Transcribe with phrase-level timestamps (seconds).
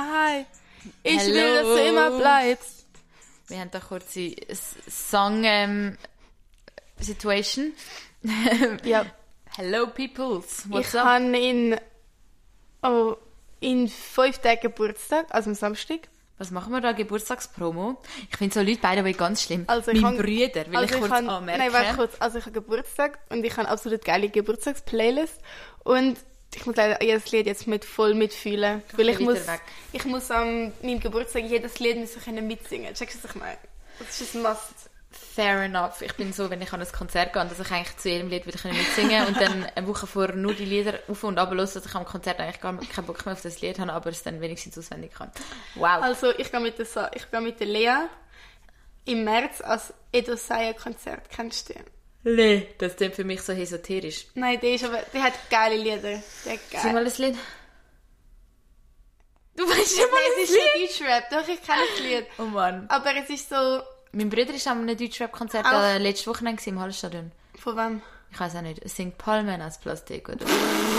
[0.00, 0.46] immer high.
[1.02, 1.34] Ich Hello.
[1.34, 2.86] will, dass du immer bleibst.
[3.48, 5.96] Wir haben da kurz die S- Song ähm,
[6.98, 7.72] Situation.
[8.84, 9.04] Ja,
[9.56, 11.06] Hello peoples, what's ich up?
[11.06, 11.76] habe in,
[12.82, 13.16] oh,
[13.60, 16.08] in fünf Tagen Geburtstag, also am Samstag.
[16.38, 16.92] Was machen wir da?
[16.92, 18.00] Geburtstagspromo?
[18.30, 19.64] Ich finde so Leute beide ganz schlimm.
[19.66, 21.60] Also ich mein Brüder, will also ich kurz kann- anmerken.
[21.60, 22.14] Nein, warte kurz.
[22.18, 25.38] Also ich habe Geburtstag und ich habe absolut geile Geburtstagsplaylist
[25.84, 26.16] und
[26.54, 29.62] ich muss leider jedes Lied jetzt mit voll mitfühlen, weil ich muss, weg.
[29.92, 32.94] ich muss am meinem Geburtstag jedes Lied müssen können mitsingen.
[32.94, 33.58] Checkst du, was ich meine?
[33.98, 34.90] Das ist ein Must.
[35.34, 36.00] Fair enough.
[36.00, 38.46] Ich bin so, wenn ich an ein Konzert gehe, dass ich eigentlich zu jedem Lied
[38.46, 41.76] wieder mitsingen und dann eine Woche vorher nur die Lieder auf und ab hören, dass
[41.76, 44.40] ich am Konzert eigentlich gar keinen Bock mehr auf das Lied habe, aber es dann
[44.40, 45.30] wenigstens auswendig kann.
[45.74, 46.02] Wow.
[46.02, 48.08] Also ich gehe mit der, Sa ich gehe mit der Lea
[49.04, 51.28] im März als Edo Saya Konzert.
[51.28, 51.84] Kennst du den?
[52.24, 54.26] Nee, das klingt für mich so esoterisch.
[54.34, 55.98] Nein, der ist aber, der hat geile Lieder.
[56.00, 56.92] Der hat Sing geil.
[56.92, 57.36] mal ein Lied.
[59.56, 60.62] Du weißt ja mal Nein, es ist Lied?
[60.74, 61.30] ein Deutschrap.
[61.30, 62.26] Doch, ich kenne das Lied.
[62.38, 62.86] Oh Mann.
[62.88, 63.82] Aber es ist so,
[64.12, 67.32] Mein Bruder war an einem Deutschrap-Konzert äh, letztes Wochenende im Hallstadion.
[67.58, 68.02] von wem?
[68.30, 68.82] Ich weiß auch nicht.
[68.82, 70.46] Es singt Palmen aus Plastik oder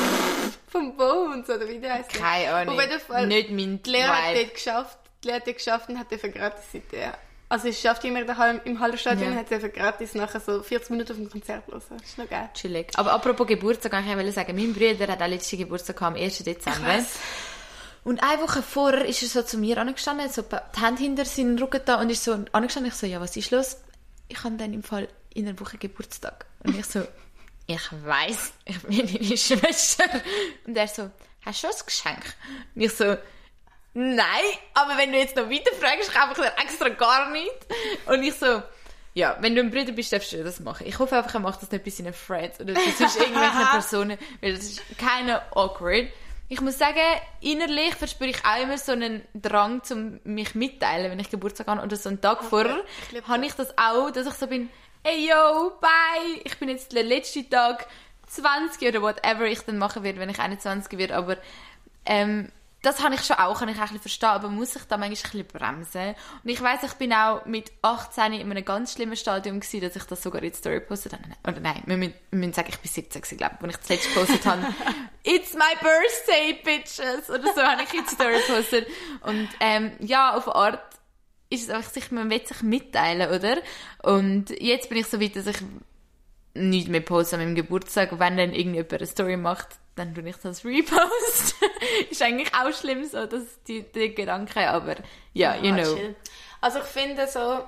[0.68, 2.10] Vom Bones, oder wie der heißt.
[2.14, 2.76] Keine Ahnung.
[2.76, 3.28] Auf jeden Fall.
[3.28, 6.30] Nicht mein Die Lehrer hat dort geschafft, die Lehrer hat dort geschafft und hat dafür
[6.30, 7.12] gratis seitdem.
[7.54, 9.32] Also sie schafft immer daheim im Hallenstadion Ja.
[9.34, 11.82] und hat dafür gratis nachher so 40 Minuten auf dem Konzert hören.
[11.88, 12.50] Das ist noch geil.
[12.56, 12.92] Chillig.
[12.96, 16.40] Aber apropos Geburtstag, kann ich auch sagen, mein Bruder hat auch letzten Geburtstag am 1.
[16.40, 17.06] Dezember.
[18.04, 21.60] Und eine Woche vorher ist er so zu mir angestanden, so die Hände hinter seinen
[21.60, 22.92] Rücken da und ist so angestanden.
[22.92, 23.78] Ich so, ja, was ist los?
[24.30, 26.48] Ich habe dann im Fall in einer Woche Geburtstag.
[26.64, 27.04] Und ich so,
[27.68, 30.06] ich weiß, ich bin deine Schwester.
[30.66, 31.12] Und er so,
[31.46, 32.36] hast du schon ein Geschenk?
[32.74, 33.16] Und ich so,
[33.94, 37.52] nein, aber wenn du jetzt noch weiter fragst, kaufe ich dir extra gar nicht.
[38.06, 38.62] Und ich so,
[39.14, 40.88] ja, wenn du ein Bruder bist, darfst du das machen.
[40.88, 44.56] Ich hoffe einfach, er macht das nicht bei seinen Friends oder sonst irgendwelchen Personen, weil
[44.56, 46.08] das ist keine awkward.
[46.50, 47.00] Ich muss sagen,
[47.42, 51.82] innerlich verspüre ich auch immer so einen Drang, zum mich mitteilen, wenn ich Geburtstag habe.
[51.82, 54.70] Oder so einen Tag vorher ich liebe habe ich das auch, dass ich so bin,
[55.04, 57.88] hey yo, bye, ich bin jetzt der letzte Tag
[58.28, 61.16] 20 oder whatever ich dann machen werde, wenn ich 21 werde.
[61.16, 61.38] Aber
[62.06, 62.52] ähm,
[62.84, 64.84] das habe ich schon auch, kann ich auch ein bisschen verstehen, aber man muss sich
[64.84, 66.16] da manchmal ein bisschen bremsen.
[66.44, 69.96] Und ich weiss, ich bin auch mit 18 in einem ganz schlimmen Stadium gewesen, dass
[69.96, 71.24] ich das sogar in die Story postet habe.
[71.48, 73.80] Oder nein, wir müssen, wir müssen sagen, ich bin 17 gewesen, glaube ich, als ich
[73.80, 74.62] das letzte gepostet habe.
[75.24, 77.30] It's my birthday, bitches!
[77.30, 78.88] Oder so habe ich in die Story gepostet.
[79.22, 81.00] Und ähm, ja, auf eine Art
[81.50, 83.58] ist es einfach, sich, man will sich mitteilen, oder?
[84.02, 85.58] Und jetzt bin ich so weit, dass ich
[86.54, 88.20] nicht mehr poste an meinem Geburtstag.
[88.20, 91.56] Wenn dann irgendjemand eine Story macht, dann tue ich das repost.
[92.10, 94.96] ist eigentlich auch schlimm so, dass die, die Gedanken, aber
[95.34, 96.16] ja, you Ah, know.
[96.62, 97.64] Also ich finde so,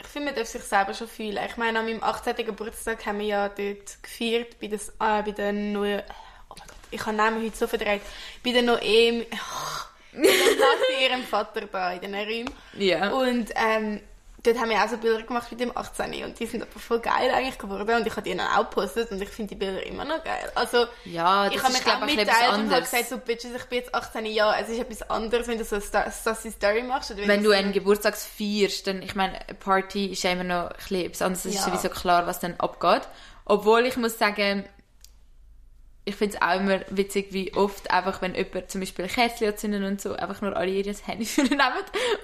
[0.00, 1.38] ich finde, man darf sich selber schon fühlen.
[1.48, 2.36] Ich meine, an meinem 18.
[2.36, 6.02] Geburtstag haben wir ja dort gefeiert bei, des, äh, bei der neuen,
[6.48, 8.02] oh mein Gott, ich habe Namen heute so verdreht,
[8.44, 9.24] bei der Noem,
[10.12, 12.54] bei der Nati, ihrem Vater da in den Räumen.
[12.74, 13.10] Ja.
[13.10, 14.00] Und ähm,
[14.42, 16.24] dort haben wir auch so Bilder gemacht mit dem 18.
[16.24, 17.96] Und die sind aber voll geil eigentlich geworden.
[17.96, 20.50] Und ich habe die dann auch gepostet und ich finde die Bilder immer noch geil.
[20.54, 23.64] Also, Ja, ich habe ist, mich glaub auch mitteilt und habe gesagt, so, Bitches, ich
[23.64, 24.56] bin jetzt 18 Jahre.
[24.62, 27.10] Es ist etwas anderes, wenn du so eine sassy Story machst.
[27.10, 30.44] Oder Wenn du so einen Geburtstag feierst, dann, ich meine, eine Party ist ja immer
[30.44, 31.44] noch ein bisschen etwas anderes.
[31.44, 31.72] Es ist Ja.
[31.72, 33.02] sowieso klar, was dann abgeht.
[33.44, 34.64] Obwohl ich muss sagen,
[36.04, 39.48] ich finde es auch immer witzig, wie oft einfach, wenn jemand zum Beispiel ein Kerzchen
[39.48, 41.60] anzündet und so, einfach nur alle ihr Handy nehmen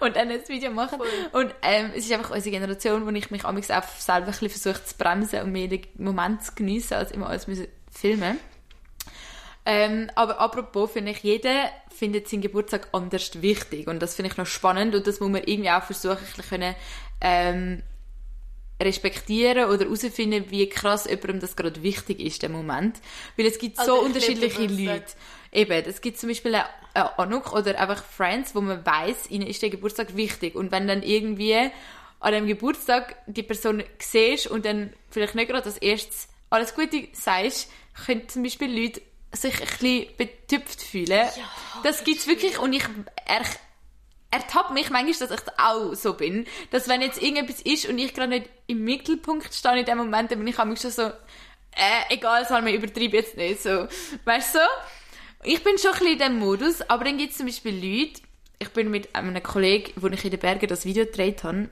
[0.00, 0.98] und dann ein Video machen.
[1.32, 4.84] Und ähm, es ist einfach unsere Generation, wo ich mich auch selber ein bisschen versuche
[4.84, 8.38] zu bremsen und mehr den Moment zu geniessen, als immer alles müssen filmen
[9.68, 13.88] ähm, aber apropos, finde ich, jeder findet seinen Geburtstag anders wichtig.
[13.88, 16.48] Und das finde ich noch spannend und das muss man irgendwie auch versuchen, ein bisschen
[16.48, 16.74] können,
[17.20, 17.82] ähm,
[18.80, 23.00] respektieren oder herausfinden, wie krass jemandem das gerade wichtig ist, der Moment.
[23.36, 24.66] Weil es gibt Also, so ich unterschiedliche.
[24.66, 25.04] Leute.
[25.52, 29.46] Eben, es gibt zum Beispiel eine, eine Anuk oder einfach Friends, wo man weiß, ihnen
[29.46, 30.54] ist der Geburtstag wichtig.
[30.54, 31.70] Und wenn dann irgendwie
[32.20, 37.08] an dem Geburtstag die Person siehst und dann vielleicht nicht gerade als erstes alles Gute
[37.12, 37.70] sagst,
[38.06, 39.00] können zum Beispiel Leute
[39.32, 41.28] sich ein bisschen betüpft fühlen.
[41.82, 42.84] das gibt's wirklich und ich
[44.30, 48.14] ertappt mich manchmal, dass ich auch so bin, dass wenn jetzt irgendetwas ist und ich
[48.14, 52.14] gerade nicht im Mittelpunkt stehe in dem Moment, dann bin ich manchmal schon so, äh,
[52.14, 53.86] egal, soll man übertreiben jetzt nicht, so.
[54.24, 54.58] Weißt du?
[54.58, 54.64] so?
[55.44, 58.20] Ich bin schon ein bisschen in dem Modus, aber dann gibt es zum Beispiel Leute,
[58.58, 61.68] ich bin mit einem Kollegen, wo ich in den Bergen das Video gedreht habe,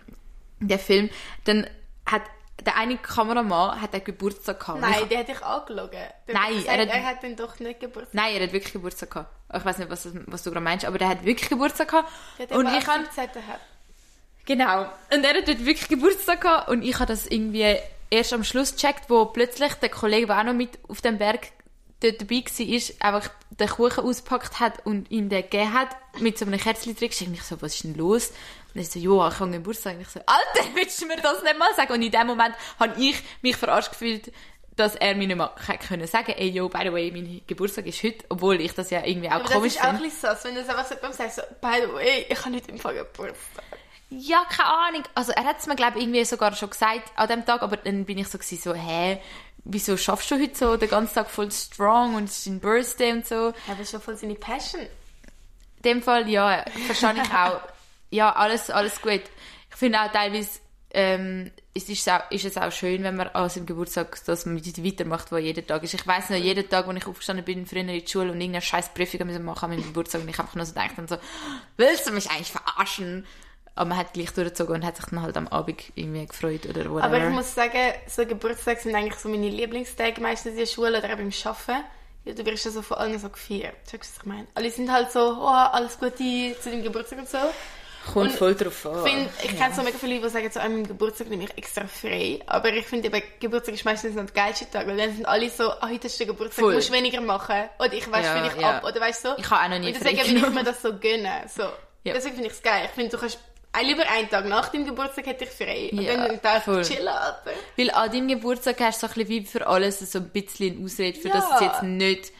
[0.61, 1.11] der Film,
[1.45, 1.67] dann
[2.07, 2.23] hat
[2.65, 4.83] der eine Kameramann hat einen Geburtstag gehabt.
[4.83, 5.99] Und ich- Nein, der hat dich angelogen.
[6.29, 8.15] Der Nein, gesagt, er hat- er hat dann doch nicht Geburtstag.
[8.15, 9.31] Nein, er hat wirklich Geburtstag gehabt.
[9.56, 12.11] Ich weiß nicht, was, was du gerade meinst, aber der hat wirklich Geburtstag gehabt.
[12.39, 13.47] Der hat und ich habe 17.
[13.47, 13.61] hat.
[14.47, 14.83] Genau.
[15.12, 17.77] Und er hat dort wirklich Geburtstag gehabt und ich habe das irgendwie
[18.11, 21.49] erst am Schluss gecheckt, wo plötzlich der Kollege, der auch noch mit auf dem Berg
[22.00, 25.89] dort dabei war, einfach den Kuchen ausgepackt hat und ihm den gegeben hat,
[26.21, 28.33] mit so einem Kerzchen drin, ich so, was ist denn los?
[28.75, 29.94] Und er so, ja, ich habe Geburtstag.
[29.94, 31.93] Und ich so, Alter, willst du mir das nicht mal sagen?
[31.93, 34.32] Und in dem Moment habe ich mich verarscht gefühlt,
[34.76, 35.53] dass er mir nicht mal
[35.88, 39.05] können sagen ey, yo, by the way, mein Geburtstag ist heute, obwohl ich das ja
[39.05, 40.11] irgendwie auch Aber komisch das ist auch ein finde.
[40.11, 42.56] bisschen so, wenn du es einfach so beim sagst, so, by the way, ich habe
[42.56, 43.65] heute im Fall Geburtstag.
[44.11, 45.03] Ja, keine Ahnung.
[45.15, 47.76] Also er hat es mir, glaube ich, irgendwie sogar schon gesagt an dem Tag, aber
[47.76, 49.21] dann bin ich so gewesen, so, hä,
[49.65, 53.12] wieso schaffst du heute so den ganzen Tag voll strong und es ist dein Birthday
[53.12, 53.53] und so.
[53.69, 54.82] Aber schon voll seine Passion.
[54.82, 57.61] In dem Fall, ja, verstehe ich auch.
[58.14, 59.22] Ja, alles, alles gut.
[59.70, 63.49] Ich finde auch teilweise, ähm, es ist, auch, ist es auch schön, wenn man an
[63.49, 65.94] seinem Geburtstag das mit weitermacht, was jeden Tag ist.
[65.94, 68.62] Ich weiss noch, jeden Tag, als ich aufgestanden bin, früher in die Schule und irgendeine
[68.62, 71.16] scheiß Prüfung machen an meinem Geburtstag und ich einfach nur so gedacht und so,
[71.76, 73.26] willst du mich eigentlich verarschen?
[73.75, 76.88] Aber man hat gleich durchgezogen und hat sich dann halt am Abend irgendwie gefreut oder
[76.88, 77.02] whatever.
[77.02, 80.99] Aber ich muss sagen, so Geburtstage sind eigentlich so meine Lieblingstage meistens in der Schule
[80.99, 81.84] oder auch beim Arbeiten.
[82.25, 83.75] Ja, du wirst ja so von allen so gefeiert.
[83.90, 84.46] Checkst du, was ich meine?
[84.55, 87.38] Alle sind halt so, oh, alles Gute zu deinem Geburtstag und so.
[88.12, 89.06] Kommt und voll drauf an.
[89.06, 91.45] Ich, find, ich kenne so mega viele Leute, die sagen, so, an meinem Geburtstag nehme
[91.45, 92.39] ich extra frei.
[92.47, 95.49] Aber ich finde eben, Geburtstag ist meistens noch der geilste Tag, weil dann sind alle
[95.51, 96.73] so, ah, heute ist der Geburtstag, Voll.
[96.73, 97.65] du musst weniger machen.
[97.79, 98.71] Oder ich weiss Ja, vielleicht ja.
[98.79, 98.85] ab.
[98.85, 99.35] Oder weißt du so?
[99.39, 101.49] Ich habe auch noch nie Und deswegen will ich mir das so gönnen.
[101.49, 101.62] So.
[102.05, 102.12] Ja.
[102.12, 102.83] Deswegen finde ich es geil.
[102.87, 103.39] Ich finde, du kannst
[103.83, 105.89] lieber einen Tag nach deinem Geburtstag hätte ich frei.
[105.91, 106.83] Und Ja, dann Tag voll.
[106.83, 107.50] chillen, Alter.
[107.77, 110.77] Weil an deinem Geburtstag hast du so ein bisschen wie für alles so ein bisschen
[110.77, 111.35] eine Ausrede, für Ja.
[111.35, 112.33] dass es jetzt nicht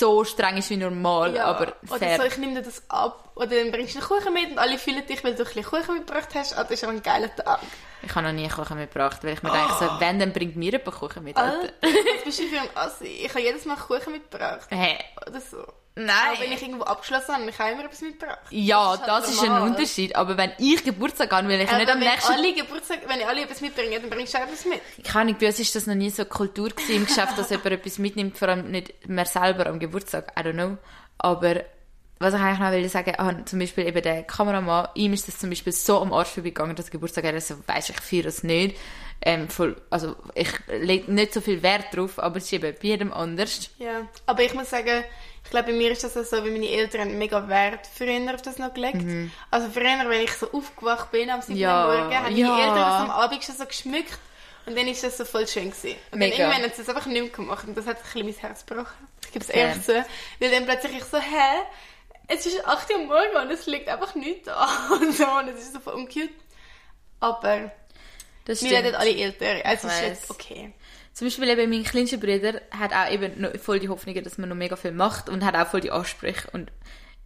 [0.00, 2.16] so streng ist wie normal, aber Oder fair.
[2.16, 3.30] so, ich nehme dir das ab.
[3.36, 5.64] Oder dann bringst du einen Kuchen mit und alle fühlen dich, weil du ein bisschen
[5.64, 6.56] Kuchen mitgebracht hast.
[6.56, 7.60] Ah, das ist aber ein geiler Tag.
[8.02, 10.72] Ich habe noch nie Kuchen mitgebracht, weil ich mir denke, so, wenn, dann bringt mir
[10.72, 11.36] jemand Kuchen mit.
[11.36, 11.98] Alter, Alter.
[12.16, 13.04] was bist du für ein Assi?
[13.06, 14.66] Ich habe jedes Mal Kuchen mitgebracht.
[14.70, 14.98] Hä?
[15.26, 15.64] Oder so.
[15.96, 16.08] Nein.
[16.34, 18.38] Auch wenn ich irgendwo abgeschlossen habe, habe ich auch immer etwas mitgebracht.
[18.50, 19.70] Ja, Das das ist ist, halt ein normal.
[19.70, 20.16] Unterschied.
[20.16, 22.32] Aber wenn ich Geburtstag habe, will ich Aber nicht am wenn nächsten...
[22.32, 24.80] alle Geburtstag, wenn alle etwas mitbringen, dann bringst du auch etwas mit.
[24.98, 27.50] Ich kann nicht, bei uns ist das noch nie so Kultur gewesen im Geschäft, dass
[27.50, 30.32] jemand etwas mitnimmt, vor allem nicht mehr selber am Geburtstag.
[30.38, 30.78] I don't know.
[31.18, 31.56] Aber
[32.18, 35.38] was ich eigentlich noch will sagen, ah, zum Beispiel eben der Kameramann, ihm ist das
[35.38, 38.76] zum Beispiel so am Arsch vorbeigegangen, dass Geburtstag er so, weiss ich feiere es nicht.
[39.22, 42.88] Ähm, voll, also ich lege nicht so viel Wert drauf, aber es ist eben bei
[42.88, 43.68] jedem anders.
[43.78, 45.04] Ja, aber ich muss sagen,
[45.50, 48.58] ich glaube, bei mir ist das so, wie meine Eltern mega Wert früher auf das
[48.58, 49.04] noch gelegt.
[49.50, 51.54] Also früher, wenn ich so aufgewacht bin am 7.
[51.54, 51.60] Mhm.
[51.60, 52.48] Ja, Morgen, haben ja.
[52.50, 54.16] meine Eltern das am Abend schon so geschmückt.
[54.66, 55.96] Und dann ist das so voll schön gewesen.
[56.12, 56.36] Und Mega.
[56.36, 57.66] dann irgendwann haben sie es einfach nicht mehr gemacht.
[57.66, 59.08] Und das hat ein bisschen mein Herz gebrochen.
[59.24, 60.06] Ich gebe es ehrlich zu.
[60.38, 61.62] Weil dann plötzlich ich so, hä?
[62.28, 64.68] Es ist 8 Uhr morgen und es liegt einfach nichts da.
[64.92, 66.30] Und so, und es ist so voll uncute.
[67.18, 67.72] Aber
[68.44, 69.66] Das wir werden alle älter.
[69.66, 70.72] Also ist jetzt okay.
[71.12, 74.48] Zum Beispiel eben mein kleinster Bruder hat auch eben noch voll die Hoffnung, dass man
[74.48, 76.70] noch mega viel macht und hat auch voll die Ansprüche und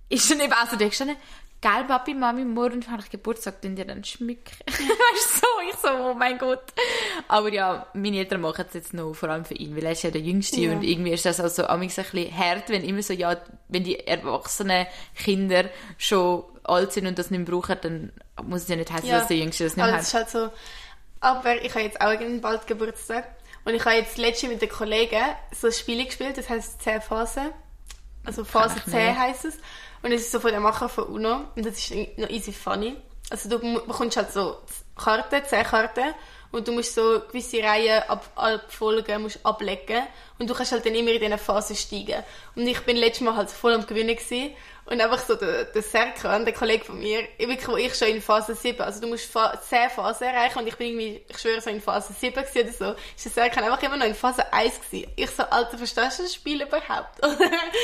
[0.09, 1.17] ist dann eben auch so gestanden,
[1.61, 4.55] geil, Papi, Mami, morgen habe ich Geburtstag, tun dir dann schmücken.
[4.67, 6.63] weißt du, so, ich so, oh mein Gott.
[7.29, 10.03] Aber ja, meine Eltern machen es jetzt noch vor allem für ihn, weil er ist
[10.03, 10.73] ja der Jüngste Ja.
[10.73, 13.37] und irgendwie ist das also amigs ein bisschen hart, wenn immer so, ja,
[13.69, 15.65] wenn die erwachsenen Kinder
[15.97, 19.19] schon alt sind und das nicht mehr brauchen, dann muss es ja nicht heißen, Ja.
[19.21, 20.21] dass der Jüngste das nicht Aber mehr es ist hat.
[20.23, 20.51] halt so.
[21.21, 23.27] Aber ich habe jetzt auch bald Geburtstag.
[23.65, 25.23] Und ich habe jetzt letztens mit den Kollegen
[25.53, 27.51] so ein Spiel gespielt, das heisst 10 Phasen.
[28.25, 29.19] Also Phase ich 10 nicht.
[29.19, 29.59] heisst es.
[30.03, 31.45] Und es ist so von der Macher von UNO.
[31.57, 32.97] Und das ist noch easy funny.
[33.31, 34.59] Also du bekommst halt so
[34.97, 36.15] Karten, 10 Karten.
[36.51, 40.03] Und du musst so gewisse Reihen ab, abfolgen, musst ablegen.
[40.39, 42.23] Und du kannst halt dann immer in diese Phase steigen.
[42.55, 44.51] Und ich bin letztes Mal halt voll am Gewinnen gewesen.
[44.86, 48.08] Und einfach so der, der Serkan, der Kollege von mir, ich wirklich, wo ich schon
[48.08, 51.38] in Phase 7, also du musst Fa 10 Phasen erreichen und ich bin irgendwie, ich
[51.38, 54.14] schwöre, so in Phase 7 gewesen oder so, ist der Serkan einfach immer noch in
[54.14, 55.10] Phase 1 gewesen.
[55.17, 57.20] Ich so, Alter, verstehst du das Spiel überhaupt?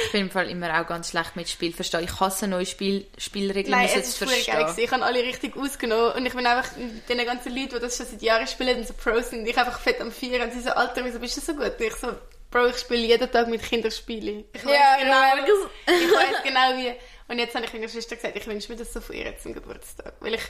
[0.05, 2.05] Ich bin im Fall immer auch ganz schlecht mit Spiel verstehen.
[2.05, 4.75] Ich hasse neue Spiel Spielregeln, Nein, es ist voll geil.
[4.77, 7.97] Ich habe alle richtig ausgenommen und ich bin einfach mit den ganzen Leuten, die das
[7.97, 10.61] schon seit Jahren spielen und so Pros sind, ich einfach fett am Feiern und sie
[10.61, 11.79] so, Alter, wieso bist du so gut?
[11.79, 12.09] Und ich so,
[12.51, 14.45] Bro, ich spiele jeden Tag mit Kindern Spiele.
[14.53, 16.95] Ich weiß Ja, genau, du ich weiß genau wie.
[17.29, 19.55] Und jetzt habe ich meiner Schwester gesagt, ich wünsche mir das so von ihr zum
[19.55, 20.15] Geburtstag.
[20.19, 20.43] Weil ich,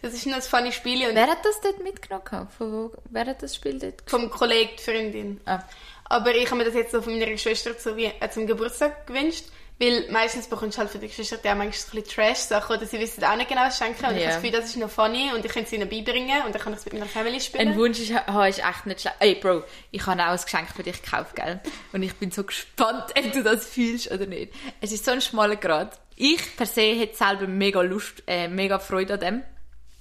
[0.00, 2.48] das ist nur ein funny Spiel und Wer hat das dort mitgenommen?
[2.56, 5.40] Von wo, wer hat das Spiel dort vom Kollegen, die Freundin.
[5.44, 5.62] Ah.
[6.06, 9.06] Aber ich habe mir das jetzt so von meiner Schwester zu, wie, äh, zum Geburtstag
[9.06, 9.44] gewünscht.
[9.82, 12.86] Weil meistens bekommst du halt für die Geschwister die auch manchmal ein bisschen Trash-Sachen oder
[12.86, 14.06] sie wissen auch nicht genau, was schenken.
[14.06, 14.26] Und ich Ja.
[14.28, 16.62] habe das Gefühl, das ist noch funny und ich kann es ihnen beibringen und dann
[16.62, 17.68] kann ich es mit meiner Family spielen.
[17.68, 19.16] Ein Wunsch ist, ha, ist echt nicht schlecht.
[19.18, 21.58] Ey, Bro, ich habe auch ein Geschenk für dich gekauft, gell?
[21.92, 24.52] Und ich bin so gespannt, ob du das fühlst oder nicht.
[24.80, 25.98] Es ist so ein schmaler Grad.
[26.14, 29.42] Ich per se hätte selber mega Lust, äh, mega Freude an dem.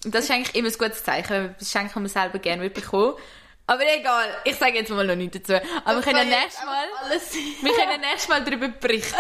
[0.06, 2.38] Und das ist eigentlich immer ein gutes Zeichen, wenn man etwas schenkt, das man selber
[2.38, 3.16] gerne bekommen
[3.72, 5.54] Aber egal, ich sage jetzt mal noch nichts dazu.
[5.86, 6.86] Aber wir können nächstes Mal...
[7.62, 9.16] Wir können nächstes Mal darüber berichten,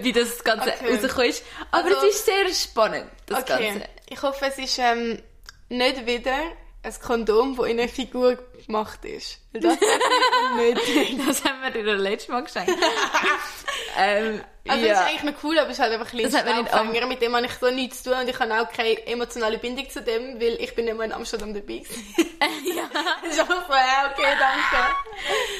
[0.00, 0.92] wie das Ganze Okay.
[0.92, 1.44] rausgekommen ist.
[1.70, 3.88] Aber Also- es ist sehr spannend, das Okay, Ganze.
[4.08, 5.22] ich hoffe, es ist ähm,
[5.68, 6.34] nicht wieder
[6.82, 9.38] ein Kondom, das in eine Figur gemacht ist.
[9.52, 9.76] Das
[11.26, 12.72] Das haben wir dir das letzte Mal geschenkt.
[13.98, 15.00] ähm, Also das ja.
[15.00, 17.06] ist eigentlich noch cool, aber es ist halt einfach ein Das bisschen Staubfänger.
[17.06, 19.88] Mit dem habe ich so nichts zu tun und ich habe auch keine emotionale Bindung
[19.88, 22.88] zu dem, weil ich bin mehr in Amsterdam dabei ja.
[23.22, 24.94] Das ist so, okay, danke.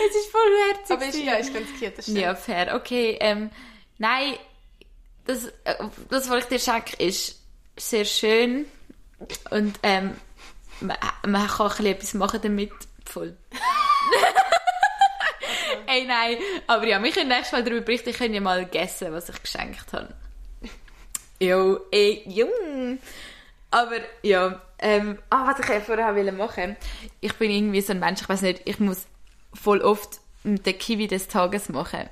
[0.08, 0.96] Es ist voll herzig.
[0.96, 2.18] Aber ist, ja, ist ganz cute, das stimmt.
[2.18, 2.75] Ja, fair.
[2.75, 3.50] Okay, ähm,
[3.98, 4.34] nein,
[5.26, 5.75] das, äh,
[6.10, 7.40] das, was ich dir schenke, ist
[7.76, 8.66] sehr schön.
[9.50, 10.16] Und, ähm,
[10.80, 10.96] man,
[11.26, 12.72] man kann ein bisschen etwas machen damit.
[13.04, 13.36] Voll.
[15.95, 16.37] Ey, nein.
[16.66, 18.11] Aber ja, wir können nächstes Mal darüber berichten.
[18.11, 20.14] Ich kann ja mal guessen, was ich geschenkt habe.
[21.40, 22.99] Jo, ey, jung.
[23.71, 26.76] Aber, ja, ähm, ah, was ich vorher wollte machen.
[27.21, 29.07] Ich bin irgendwie so ein Mensch, ich weiß nicht, ich muss
[29.52, 32.09] voll oft den Kiwi des Tages machen.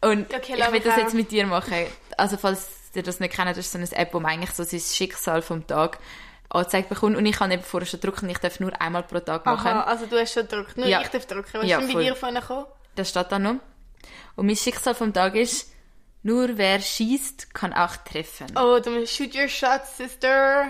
[0.00, 1.86] Und Okay, ich will das jetzt mit dir machen.
[2.16, 4.64] Also, falls ihr das nicht kennt, das ist so eine App, wo man eigentlich so
[4.64, 5.98] sein Schicksal vom Tag
[6.48, 7.16] angezeigt bekommt.
[7.16, 9.68] Und ich kann eben vorher schon drucken, ich darf nur einmal pro Tag machen.
[9.68, 10.76] Aha, also du hast schon gedruckt.
[10.76, 11.00] Nur Ja.
[11.00, 11.48] ich darf drucken.
[11.52, 12.04] Was Ja, ist denn bei voll.
[12.04, 12.66] dir vorne gekommen?
[12.94, 13.56] Das steht da noch.
[14.36, 15.72] Und mein Schicksal vom Tag ist,
[16.22, 18.46] nur wer schießt, kann auch treffen.
[18.56, 20.66] Oh, du shoot your shot, sister.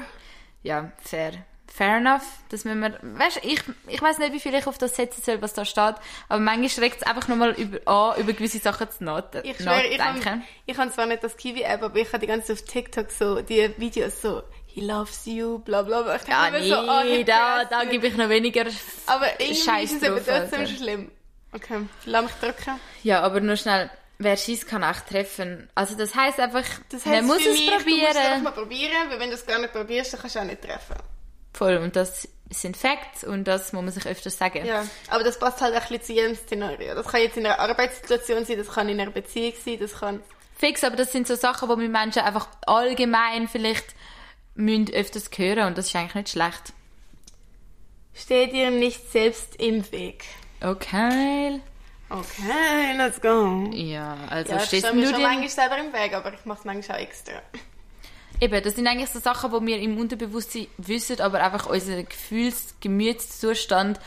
[0.63, 1.45] Ja, fair.
[1.67, 2.23] Fair enough.
[2.51, 5.41] Das müssen wir, weißt, ich, ich weiß nicht, wie viel ich auf das setzen soll,
[5.41, 5.95] was da steht,
[6.29, 9.87] aber manchmal schreckt es einfach nochmal über, an, über gewisse Sachen zu not Ich schwöre,
[9.87, 12.71] ich habe ich hab zwar nicht das Kiwi-App, aber ich habe die ganze Zeit auf
[12.71, 16.17] TikTok so die Videos so, he loves you, bla bla bla.
[16.17, 18.67] Ich Ja, nee, mir so, oh, da, da gebe ich noch weniger.
[19.07, 21.11] Aber irgendwie Scheiß ist es drauf, trotzdem schlimm.
[21.53, 22.81] Okay, lass mich drücken.
[23.03, 25.69] Ja, aber nur schnell, wer schießt, kann auch treffen.
[25.75, 28.43] Also das heißt einfach, Das man heisst muss es mich, Du musst es einfach probieren.
[28.43, 30.97] mal probieren, weil wenn du es gar nicht probierst, dann kannst du auch nicht treffen.
[31.55, 34.65] Voll, und das sind Facts und das muss man sich öfters sagen.
[34.65, 36.95] Ja, aber das passt halt ein bisschen zu jedem Szenario.
[36.95, 40.23] Das kann jetzt in einer Arbeitssituation sein, das kann in einer Beziehung sein, das kann...
[40.57, 43.87] Fix, aber das sind so Sachen, wo wir Menschen einfach allgemein vielleicht
[44.55, 46.73] müssen öfters hören und das ist eigentlich nicht schlecht.
[48.15, 50.25] Steh dir nicht selbst im Weg.
[50.63, 51.61] Okay.
[52.09, 53.69] Okay, let's go.
[53.73, 55.27] Ja, also Ja, ich stehst stehe du mir schon dir...
[55.27, 57.33] manchmal selber im Weg, aber ich mache es manchmal auch extra.
[58.41, 62.75] Eben, das sind eigentlich so Sachen, die wir im Unterbewusstsein wissen, aber einfach unser Gefühls-,
[62.81, 63.99] Gemütszustand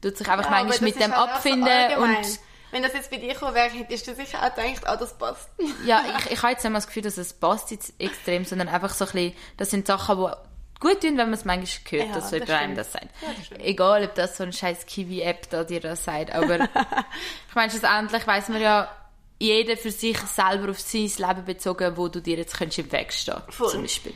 [0.00, 2.16] tut sich einfach Ja, manchmal mit dem halt so abfinden allgemein.
[2.16, 2.38] und
[2.70, 5.48] Wenn das jetzt bei dir gekommen wäre, hättest du sicher auch gedacht, ah, das passt.
[5.84, 8.68] ja, ich, ich habe jetzt nicht mal das Gefühl, dass es passt jetzt extrem, sondern
[8.68, 10.49] einfach so ein bisschen, das sind Sachen, die
[10.80, 12.78] gut tun, wenn man es manchmal hört, Ja, dass das jemand einem stimmt.
[12.78, 13.06] das sagt.
[13.22, 13.58] Ja, das.
[13.66, 16.60] Egal, ob das so ein scheiß Kiwi-App da dir das sagt, aber
[17.48, 18.90] ich meine, schlussendlich weiss man ja,
[19.38, 23.12] jeder für sich selber auf sein Leben bezogen, wo du dir jetzt könntest im Weg
[23.12, 23.70] stehen Voll.
[23.70, 24.14] zum Beispiel.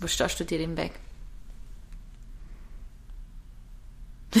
[0.00, 0.92] Wo stehst du dir im Weg?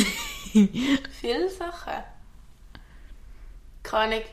[1.20, 2.02] Viele Sachen.
[3.82, 4.24] Keine Ahnung.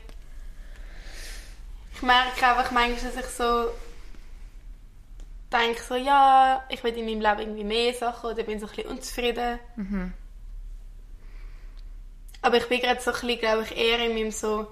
[1.94, 3.70] Ich merke einfach manchmal, dass ich so
[5.52, 8.72] denke, so, ja, ich will in meinem Leben irgendwie mehr Sachen oder bin so ein
[8.74, 9.58] bisschen unzufrieden.
[12.42, 14.66] Aber ich bin gerade so ein bisschen, glaube ich, eher in meinem so,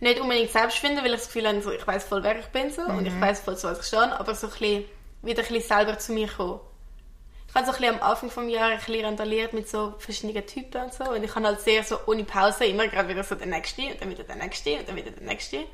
[0.00, 2.70] nicht unbedingt Selbstfinden, weil ich das Gefühl habe, so, ich weiß voll, wer ich bin
[2.70, 4.84] so, und ich weiß voll, zu was ich stehe, aber so ein bisschen,
[5.22, 6.60] wieder ein bisschen selber zu mir kommen.
[7.48, 10.46] Ich habe so ein bisschen am Anfang des Jahres ein bisschen randaliert mit so verschiedenen
[10.46, 11.04] Typen und so.
[11.04, 14.00] Und ich habe halt sehr so ohne Pause immer gerade wieder so den nächsten und
[14.00, 15.64] dann wieder den nächsten und dann wieder den nächsten.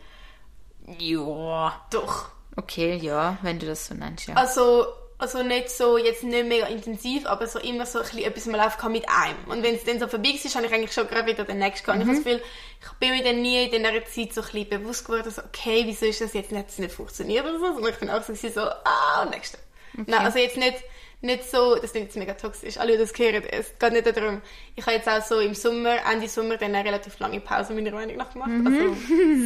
[0.98, 1.86] Ja.
[1.90, 2.30] Doch.
[2.58, 4.34] Okay, ja, wenn du das so nennst, ja.
[4.34, 4.86] Also,
[5.16, 8.58] also nicht so, jetzt nicht mega intensiv, aber so immer so ein bisschen etwas mal
[8.58, 9.44] aufgehauen mit einem.
[9.46, 11.86] Und wenn es dann so vorbei war, habe ich eigentlich schon gerade wieder den nächsten
[11.86, 12.02] gehabt.
[12.02, 12.42] Und Ich habe das Gefühl,
[12.80, 15.84] ich bin mir dann nie in dieser Zeit so ein bisschen bewusst geworden, so, okay,
[15.86, 18.60] wieso ist das jetzt nicht, nicht funktioniert oder so, sondern ich bin auch so, so
[18.60, 19.58] ah, nächste.
[19.94, 20.82] Nein, also jetzt nicht,
[21.20, 24.42] nicht so, das klingt jetzt mega toxisch, alle, die das hören, es geht nicht darum.
[24.74, 27.92] Ich habe jetzt auch so im Sommer, Ende Sommer, dann eine relativ lange Pause meiner
[27.92, 28.96] Meinung nach gemacht, also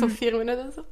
[0.00, 0.84] so vier Monate oder so.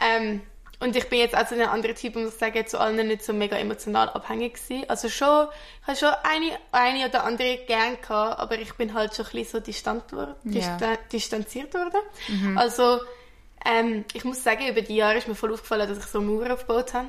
[0.00, 0.42] Ähm,
[0.78, 3.24] und ich bin jetzt auch so ein anderer Typ, muss ich sagen, zu allen nicht
[3.24, 4.84] so mega emotional abhängig gewesen.
[4.88, 5.48] Also schon,
[5.80, 9.32] ich habe schon eine, eine oder andere gern gehabt, aber ich bin halt schon ein
[9.32, 12.00] bisschen so distant worden, distan distanziert worden.
[12.58, 13.00] Also,
[13.64, 16.52] ähm, ich muss sagen, über die Jahre ist mir voll aufgefallen, dass ich so Mauern
[16.52, 17.08] aufgebaut habe.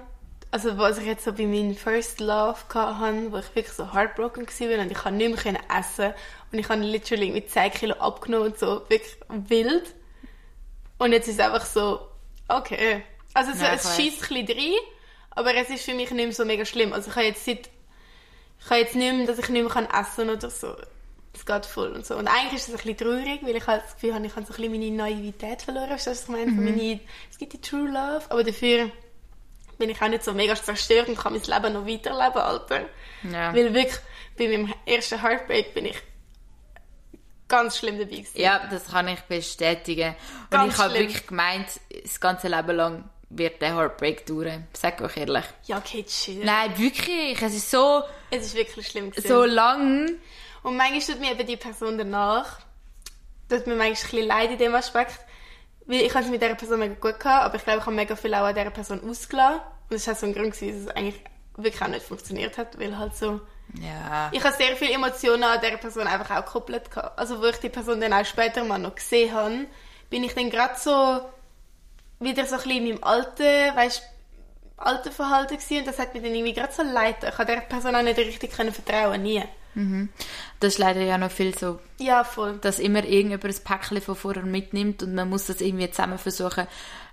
[0.49, 4.47] Also, was ich jetzt so bei meinem First Love hatte, wo ich wirklich so heartbroken
[4.47, 6.13] war und ich kann nicht mehr essen
[6.53, 9.93] und ich habe literally mit 10 Kilo abgenommen und so, wirklich wild.
[10.99, 11.99] Und jetzt ist es einfach so,
[12.47, 13.03] okay.
[13.37, 14.79] Also, so, ich es schießt ein bisschen rein,
[15.31, 16.91] aber es ist für mich nicht mehr so mega schlimm.
[16.91, 17.69] Also, ich habe jetzt seit,
[18.59, 20.75] ich habe jetzt nicht mehr, dass ich nicht mehr kann essen oder so.
[21.33, 22.15] Es geht voll und so.
[22.17, 24.45] Und eigentlich ist es ein bisschen traurig, weil ich halt das Gefühl habe, ich habe
[24.45, 25.89] so ein bisschen meine Naivität verloren.
[25.89, 26.47] Du, was ich meine?
[26.47, 26.65] Mhm.
[26.65, 28.89] Meine, es gibt die True Love, aber dafür
[29.77, 32.85] bin ich auch nicht so mega zerstört und kann mein Leben noch weiterleben, Alter.
[33.31, 33.53] Ja.
[33.53, 33.99] Weil wirklich,
[34.35, 35.97] bei meinem ersten Heartbreak bin ich
[37.47, 38.39] ganz schlimm dabei gewesen.
[38.39, 40.15] Ja, das kann ich bestätigen.
[40.45, 41.67] Und Ganz ich habe wirklich gemeint,
[42.03, 44.67] das ganze Leben lang wird der Heartbreak dauern.
[44.73, 45.43] Sag euch ehrlich.
[45.65, 46.43] Ja, okay, chill.
[46.43, 47.41] Nein, wirklich.
[47.41, 49.27] Es ist so Es ist wirklich schlimm gewesen.
[49.27, 50.09] so lang.
[50.63, 52.59] Und manchmal tut mir eben die Person danach,
[53.49, 55.19] tut mir manchmal ein bisschen leid in dem Aspekt,
[55.85, 57.95] weil ich habe es mit dieser Person mega gut gehabt, aber ich glaube, ich habe
[57.95, 59.61] mega viel auch an dieser Person ausgelassen.
[59.89, 61.21] Und das war so ein Grund, gewesen, dass es eigentlich
[61.55, 63.39] wirklich auch nicht funktioniert hat, weil halt so...
[63.81, 64.29] Ja.
[64.31, 67.19] Ich habe sehr viele Emotionen an dieser Person einfach auch gekoppelt gehabt.
[67.19, 69.65] Also wo ich die Person dann auch später mal noch gesehen habe,
[70.09, 71.21] bin ich dann gerade so
[72.19, 74.03] wieder so ein bisschen in meinem alten, weißt,
[74.77, 77.17] alten Verhalten gewesen und das hat mir dann irgendwie gerade so leid.
[77.23, 79.43] Ich habe dieser Person auch nicht richtig können vertrauen, nie.
[80.59, 82.57] Das ist leider ja noch viel so, Ja, voll.
[82.61, 86.65] dass immer irgendjemand ein Päckchen von vorher mitnimmt und man muss das irgendwie zusammen versuchen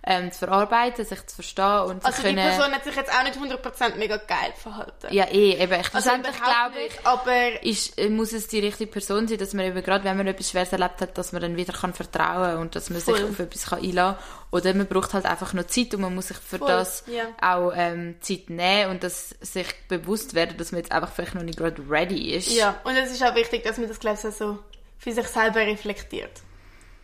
[0.06, 2.49] ähm, zu verarbeiten, sich zu verstehen und zu Also die können...
[2.49, 5.06] Person hat sich jetzt auch nicht 100% mega geil verhalten.
[5.11, 5.73] ja, eh, eben.
[5.73, 9.54] also Schlussendlich überhaupt glaube ich, aber ist, äh, muss es die richtige Person sein, dass
[9.54, 12.58] man eben gerade, wenn man etwas Schweres erlebt hat, dass man dann wieder kann vertrauen
[12.58, 13.30] und dass man sich Voll.
[13.30, 14.44] auf etwas kann einlassen kann.
[14.50, 17.25] Oder man braucht halt einfach noch Zeit und man muss sich für Voll, das ja.
[17.40, 21.42] auch ähm, Zeit nehmen und dass sich bewusst werden, dass man jetzt einfach vielleicht noch
[21.42, 22.52] nicht gerade ready ist.
[22.52, 24.58] ja, und es ist auch wichtig, dass man das glaube ich so
[24.99, 26.43] für sich selber reflektiert.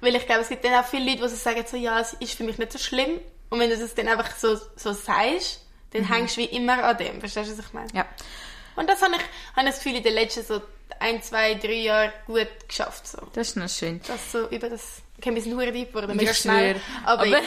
[0.00, 2.14] Weil ich glaube, es gibt dann auch viele Leute, die so sagen, so, ja, es
[2.14, 3.20] ist für mich nicht so schlimm.
[3.50, 6.96] Und wenn du das dann einfach so, so sagst, dann hängst du wie immer an
[6.96, 7.20] dem.
[7.20, 7.88] Verstehst du, was ich meine?
[7.88, 7.96] Mhm.
[7.96, 8.06] Ja.
[8.76, 9.20] Und das habe ich,
[9.56, 10.62] habe ich das Gefühl, in den letzten so
[11.00, 13.06] ein, zwei, drei Jahren gut geschafft.
[13.06, 13.18] So.
[13.32, 14.00] Das ist noch schön.
[14.06, 15.02] Das so über das...
[15.18, 16.80] Okay, wir sind nur deep geworden, mega Ich schnell.
[17.04, 17.40] Aber, Aber- ja,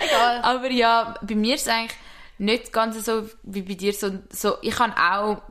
[0.00, 0.40] egal.
[0.42, 1.96] Aber ja, bei mir ist es eigentlich
[2.38, 3.92] nicht ganz so wie bei dir.
[3.92, 5.42] So, so, ich habe auch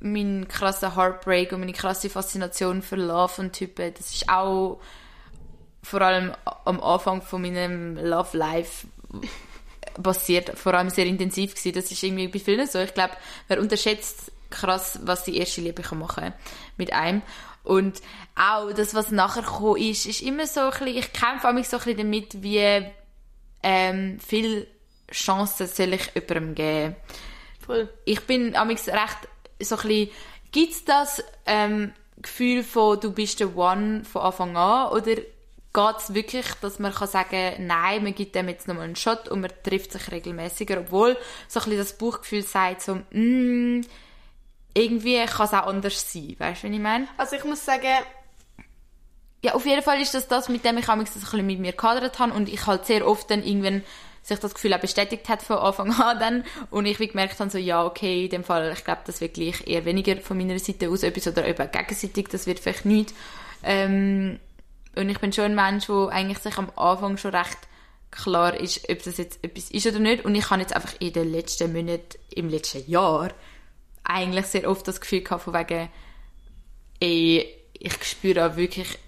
[0.00, 3.92] meinen krassen Heartbreak und meine krasse Faszination für Love und Typen.
[3.94, 4.80] Das ist auch
[5.86, 6.32] vor allem
[6.64, 8.88] am Anfang von meinem Love Life
[10.02, 11.74] passiert, vor allem sehr intensiv gewesen.
[11.74, 12.80] Das ist irgendwie bei vielen so.
[12.80, 13.14] Ich glaube,
[13.46, 16.34] wer unterschätzt krass, was die erste Liebe kann machen
[16.76, 17.22] mit einem.
[17.62, 18.02] Und
[18.34, 21.76] auch das, was nachher gekommen ist, ist immer so ein bisschen, ich kämpfe mich so
[21.76, 22.84] ein bisschen damit, wie
[23.62, 24.66] ähm, viel
[25.12, 26.96] Chancen soll ich jemandem geben.
[27.64, 27.88] Voll.
[28.04, 29.28] Ich bin amigs recht
[29.60, 30.10] so ein bisschen,
[30.50, 35.14] gibt's das ähm, Gefühl von, du bist der One von Anfang an, oder
[35.76, 39.42] geht's wirklich, dass man kann sagen, nein, man gibt dem jetzt nochmal einen Shot und
[39.42, 43.82] man trifft sich regelmäßiger, obwohl so ein bisschen das Bauchgefühl sagt so, mm,
[44.72, 47.08] irgendwie kann es auch anders sein, weißt du, was ich meine?
[47.18, 47.86] Also ich muss sagen,
[49.44, 51.72] Ja, auf jeden Fall ist das das, mit dem ich das ein bisschen mit mir
[51.72, 53.82] gehadert habe und ich halt sehr oft dann irgendwann
[54.22, 57.50] sich das Gefühl auch bestätigt hat von Anfang an dann und ich wie gemerkt habe,
[57.50, 60.58] so ja, okay, in dem Fall, ich glaube, das wird gleich eher weniger von meiner
[60.58, 63.14] Seite aus etwas oder eben gegenseitig, das wird vielleicht nicht.
[63.62, 64.40] Ähm,
[64.96, 67.58] und ich bin schon ein Mensch, der eigentlich sich am Anfang schon recht
[68.10, 71.12] klar ist, ob das jetzt etwas ist oder nicht und ich habe jetzt einfach in
[71.12, 73.30] den letzten Monaten, im letzten Jahr
[74.04, 75.88] eigentlich sehr oft das Gefühl gehabt von wegen,
[77.00, 78.98] ey, ich spüre auch wirklich,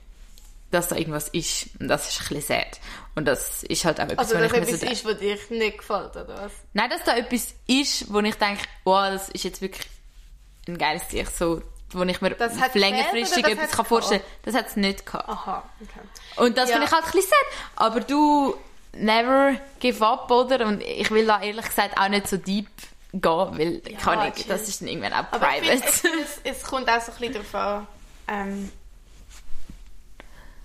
[0.71, 1.69] dass da irgendwas ist.
[1.81, 2.81] Und das ist ein bisschen sad.
[3.15, 6.11] Und das ist halt auch etwas, also dass etwas so ist, was dir nicht gefällt,
[6.11, 6.53] oder was?
[6.73, 9.87] Nein, dass da etwas ist, wo ich denke, wow, das ist jetzt wirklich
[10.67, 14.31] ein geiles Tier, so, wo ich mir Das längerfristig das etwas kann vorstellen kann.
[14.45, 15.29] Das hat es nicht gehabt.
[15.29, 16.01] Aha, okay.
[16.45, 16.77] Und das Ja.
[16.77, 17.59] finde ich halt ein bisschen sad.
[17.77, 18.55] Aber du,
[18.93, 20.67] never give up, oder?
[20.67, 22.69] Und ich will da ehrlich gesagt auch nicht so deep
[23.13, 25.67] gehen, weil, Ja, kann ich, das ist dann irgendwann auch Aber ich private.
[25.67, 27.87] finde, ich finde, es, es kommt auch so ein bisschen darauf an,
[28.29, 28.73] ähm,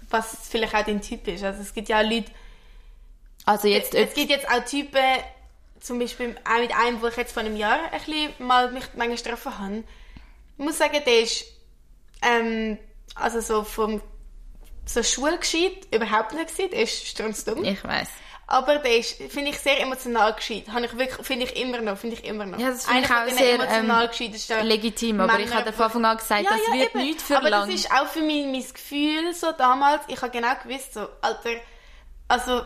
[0.10, 1.44] was vielleicht auch dein Typ ist.
[1.44, 2.30] Also es gibt ja auch Leute,
[3.46, 5.00] also jetzt, es gibt jetzt auch Typen,
[5.80, 8.84] zum Beispiel auch mit einem, wo ich jetzt vor einem Jahr ein bisschen mal mich
[8.96, 9.84] manchmal getroffen habe.
[10.58, 11.46] Ich muss sagen, der ist
[12.22, 12.78] ähm,
[13.16, 14.02] also so vom
[14.86, 16.72] so schulgescheit überhaupt nicht gewesen.
[16.72, 17.64] Der ist strunzdumm.
[17.64, 18.10] ich weiß.
[18.46, 20.66] Aber der ist, finde ich, sehr emotional gescheit.
[20.72, 22.60] Habe ich wirklich, finde ich immer noch, finde ich immer noch.
[22.60, 24.10] Ja, das finde ich auch sehr, den emotional
[24.60, 27.00] ähm, legitim, aber ich Männer, habe von Anfang an gesagt, das wird eben.
[27.00, 27.70] nicht für Aber lang.
[27.70, 30.02] das ist auch für mich mein Gefühl so damals.
[30.08, 31.52] Ich habe genau gewusst, so, Alter,
[32.28, 32.64] also,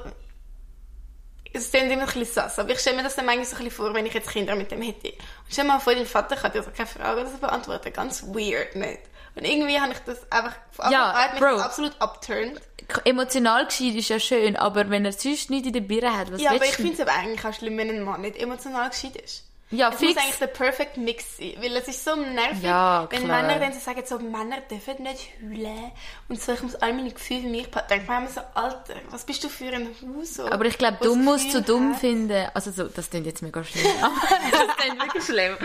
[1.53, 3.63] es klingt immer ein bisschen sass, aber ich stelle mir das dann manchmal so ein
[3.63, 5.09] bisschen vor, wenn ich jetzt Kinder mit dem hätte.
[5.09, 5.17] Und
[5.49, 7.93] stell mal vor, dein Vater kann dir so keine Frage oder so beantworten.
[7.93, 9.01] Ganz weird, nicht?
[9.35, 12.59] Und irgendwie habe ich das einfach, von Ja, Anfang an absolut abturned.
[13.03, 16.41] Emotional gescheit ist ja schön, aber wenn er sonst nichts in der Birne hat, was
[16.41, 19.15] Ja, aber ich finde es aber eigentlich auch schlimm, wenn ein Mann nicht emotional gescheit
[19.17, 19.46] ist.
[19.69, 20.15] Ja, Es fix.
[20.15, 23.27] muss eigentlich der perfect Mix sein, weil es ist so nervig, Ja, wenn.
[23.27, 25.91] Männer dann so sagen, so, Männer dürfen nicht heulen
[26.29, 28.05] und so, ich muss all meine Gefühle für mich behalten.
[28.07, 30.39] Man immer so, Alter, was bist du für ein Haus?
[30.39, 31.99] Aber ich glaube, dumm musst du dumm hat?
[31.99, 32.47] finden.
[32.53, 33.83] Also so, das klingt jetzt mega schlimm.
[34.51, 35.57] das klingt wirklich schlimm.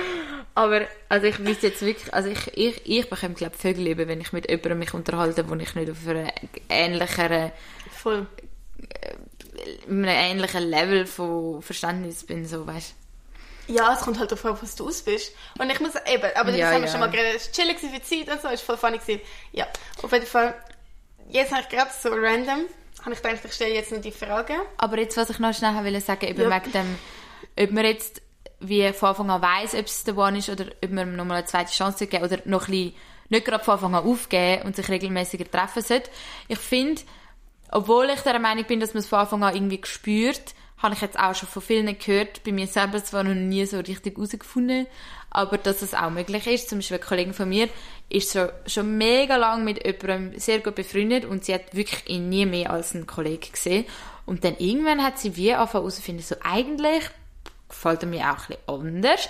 [0.56, 4.20] Aber also ich wüsste jetzt wirklich, also ich, ich, ich bekomme glaube Vögel lieber, wenn
[4.20, 6.28] ich mit jemandem mich unterhalte, wo ich nicht auf einem
[6.68, 7.52] ähnlicheren,
[8.02, 8.26] Voll.
[9.88, 12.96] einem ähnlichen Level von Verständnis bin, so weißt.
[13.68, 15.32] Ja, es kommt halt darauf an, was du aus bist.
[15.58, 16.90] Und ich muss eben, aber das Ja, haben wir ja.
[16.90, 18.98] schon mal geredet, es war chillig für die Zeit und so, es war voll funny
[18.98, 19.20] gewesen.
[19.52, 19.66] Ja,
[20.02, 20.54] auf jeden Fall,
[21.28, 22.66] jetzt habe ich gerade so random,
[23.02, 24.54] habe ich gedacht, ich stelle jetzt noch die Frage.
[24.78, 26.50] Aber jetzt, was ich noch schnell wollte sagen, eben Ja.
[26.62, 26.98] wegen dem,
[27.58, 28.20] ob man jetzt
[28.60, 31.38] wie von Anfang an weiss, ob es der One ist oder ob man ihm nochmal
[31.38, 32.94] eine zweite Chance geben oder noch ein bisschen
[33.28, 36.10] nicht gerade von Anfang an aufgeben und sich regelmäßiger treffen sollte.
[36.48, 37.00] Ich finde,
[37.70, 41.00] obwohl ich der Meinung bin, dass man es von Anfang an irgendwie gespürt, habe ich
[41.00, 44.86] jetzt auch schon von vielen gehört, bei mir selber zwar noch nie so richtig herausgefunden,
[45.30, 46.68] aber dass es auch möglich ist.
[46.68, 47.68] Zum Beispiel eine Kollegin von mir
[48.08, 52.28] ist so, schon mega lang mit jemandem sehr gut befreundet und sie hat wirklich ihn
[52.28, 53.86] nie mehr als einen Kollegen gesehen.
[54.26, 57.04] Und dann irgendwann hat sie wie angefangen herauszufinden, so eigentlich
[57.68, 59.28] gefällt er mir auch ein bisschen anders.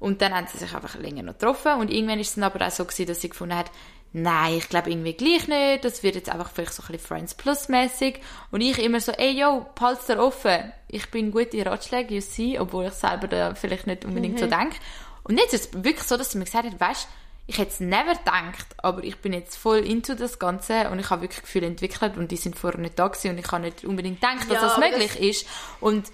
[0.00, 2.66] Und dann haben sie sich einfach länger noch getroffen und irgendwann ist es dann aber
[2.66, 3.70] auch so gewesen, dass sie gefunden hat,
[4.12, 7.34] nein, ich glaube irgendwie gleich nicht, das wird jetzt einfach vielleicht so ein bisschen Friends
[7.34, 8.20] Plus mäßig
[8.50, 9.66] und ich immer so, ey, yo,
[10.08, 14.04] dir offen, ich bin gut in Ratschlägen, you see, obwohl ich selber da vielleicht nicht
[14.04, 14.76] unbedingt so denke.
[15.22, 17.08] Und jetzt ist es wirklich so, dass sie mir gesagt hat, weißt,
[17.46, 21.10] ich hätte es never gedacht, aber ich bin jetzt voll into das Ganze und ich
[21.10, 23.84] habe wirklich Gefühle entwickelt und die sind vorher nicht da gewesen und ich habe nicht
[23.84, 25.46] unbedingt gedacht, dass Ja, das möglich ist
[25.80, 26.10] und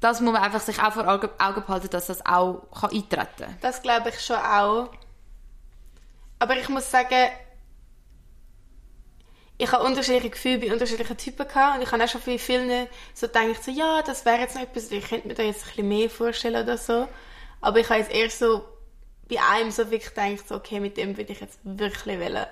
[0.00, 3.26] das muss man einfach sich auch vor Augen, Augen behalten, dass das auch kann eintreten
[3.38, 3.56] kann.
[3.60, 4.90] Das glaube ich schon auch.
[6.44, 7.30] Aber ich muss sagen,
[9.56, 12.86] ich habe unterschiedliche Gefühle bei unterschiedlichen Typen gehabt und ich habe auch schon bei vielen
[13.14, 15.68] so gedacht, so, ja, das wäre jetzt noch etwas, ich könnte mir da jetzt ein
[15.68, 17.08] bisschen mehr vorstellen oder so.
[17.62, 18.62] Aber ich habe jetzt eher so
[19.26, 22.44] bei einem so wirklich gedacht, so, okay, mit dem würde ich jetzt wirklich wollen,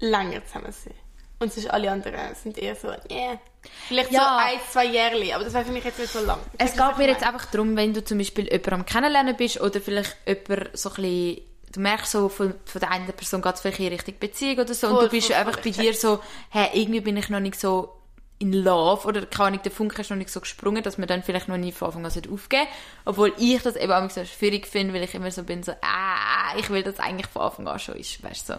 [0.00, 0.94] länger zusammen sein.
[1.38, 3.38] Und sonst alle anderen sind eher so, yeah.
[3.86, 4.20] Vielleicht Ja.
[4.20, 6.40] so ein, zwei Jahre, aber das wäre für mich jetzt nicht so lang.
[6.58, 9.80] Es geht mir jetzt einfach darum, wenn du zum Beispiel jemanden am Kennenlernen bist oder
[9.80, 13.60] vielleicht jemand so ein bisschen, du merkst so, von, von der einen Person geht es
[13.60, 15.94] vielleicht in Richtung Beziehung oder so und Voll, du bist voll, einfach voll, bei dir
[15.94, 17.94] so, hey, irgendwie bin ich noch nicht so
[18.38, 21.22] in Love oder keine Ahnung, der Funke ist noch nicht so gesprungen, dass man dann
[21.22, 22.66] vielleicht noch nie von Anfang an aufgeben sollte.
[23.04, 26.56] Obwohl ich das eben auch so schwierig finde, weil ich immer so bin, so, ah,
[26.58, 28.58] ich will das eigentlich von Anfang an schon ist, weißt du, so.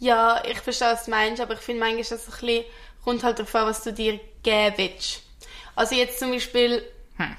[0.00, 2.64] Ja, ich verstehe, was du meinst, aber ich finde manchmal, dass es ein bisschen,
[3.02, 5.22] kommt halt darauf an, was du dir geben willst.
[5.74, 6.82] Also jetzt zum Beispiel,
[7.16, 7.36] Hm.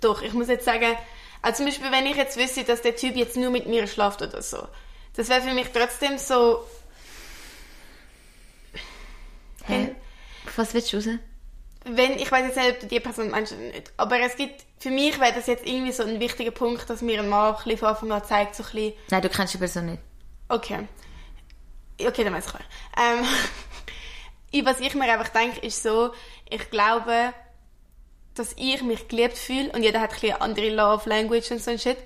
[0.00, 0.96] doch, ich muss jetzt sagen,
[1.46, 4.20] also zum Beispiel, wenn ich jetzt wüsste, dass der Typ jetzt nur mit mir schlaft
[4.20, 4.66] oder so,
[5.14, 6.64] das wäre für mich trotzdem so,
[9.64, 9.94] Hä?
[10.56, 11.06] Was willst du raus?
[11.84, 14.64] wenn, ich weiß jetzt nicht, ob du die Person meinst oder nicht, aber es gibt,
[14.80, 17.62] für mich wäre das jetzt irgendwie so ein wichtiger Punkt, dass mir ein Mann ein
[17.62, 20.02] bisschen von Anfang an zeigt, so ein bisschen, Nein, du kennst die Person nicht.
[20.48, 20.88] Okay.
[22.00, 22.64] Okay, dann weiß ich klar.
[24.52, 26.12] Ähm, was ich mir einfach denke, ist so,
[26.50, 27.32] ich glaube,
[28.38, 31.70] dass ich mich geliebt fühle und jeder hat ein bisschen andere Love Language und so
[31.70, 31.98] ein Shit,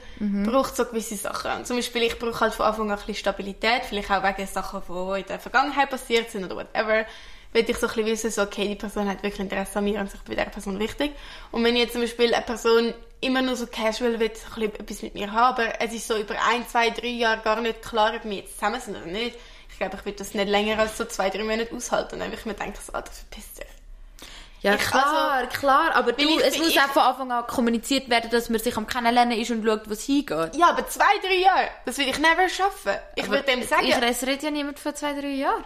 [0.45, 1.51] braucht so gewisse Sachen.
[1.53, 4.47] Und zum Beispiel, ich brauche halt von Anfang an ein bisschen Stabilität, vielleicht auch wegen
[4.47, 7.05] Sachen, die in der Vergangenheit passiert sind oder whatever.
[7.53, 9.99] Will ich so ein bisschen wissen, so, okay, die Person hat wirklich Interesse an mir
[10.01, 11.12] und ich bin dieser Person wichtig.
[11.51, 14.81] Und wenn jetzt zum Beispiel eine Person immer nur so casual will, so ein bisschen
[14.81, 17.83] etwas mit mir haben, aber es ist so über ein, zwei, drei Jahre gar nicht
[17.83, 19.37] klar, ob wir jetzt zusammen sind oder nicht,
[19.69, 22.14] ich glaube, ich würde das nicht länger als so zwei, drei Monate aushalten.
[22.14, 23.80] Und dann würde ich mir denken, so, Alter, verpiss dich.
[24.62, 28.61] Ja, klar, klar, aber du, es muss auch von Anfang an kommuniziert werden, dass man
[28.61, 30.55] sich am Kennenlernen ist und schaut, wo es hingeht.
[30.55, 32.92] Ja, aber zwei, drei Jahre, das würde ich never schaffen.
[33.16, 35.64] Ich würde dem sagen, Ich es redet ja niemand vor zwei, drei Jahren.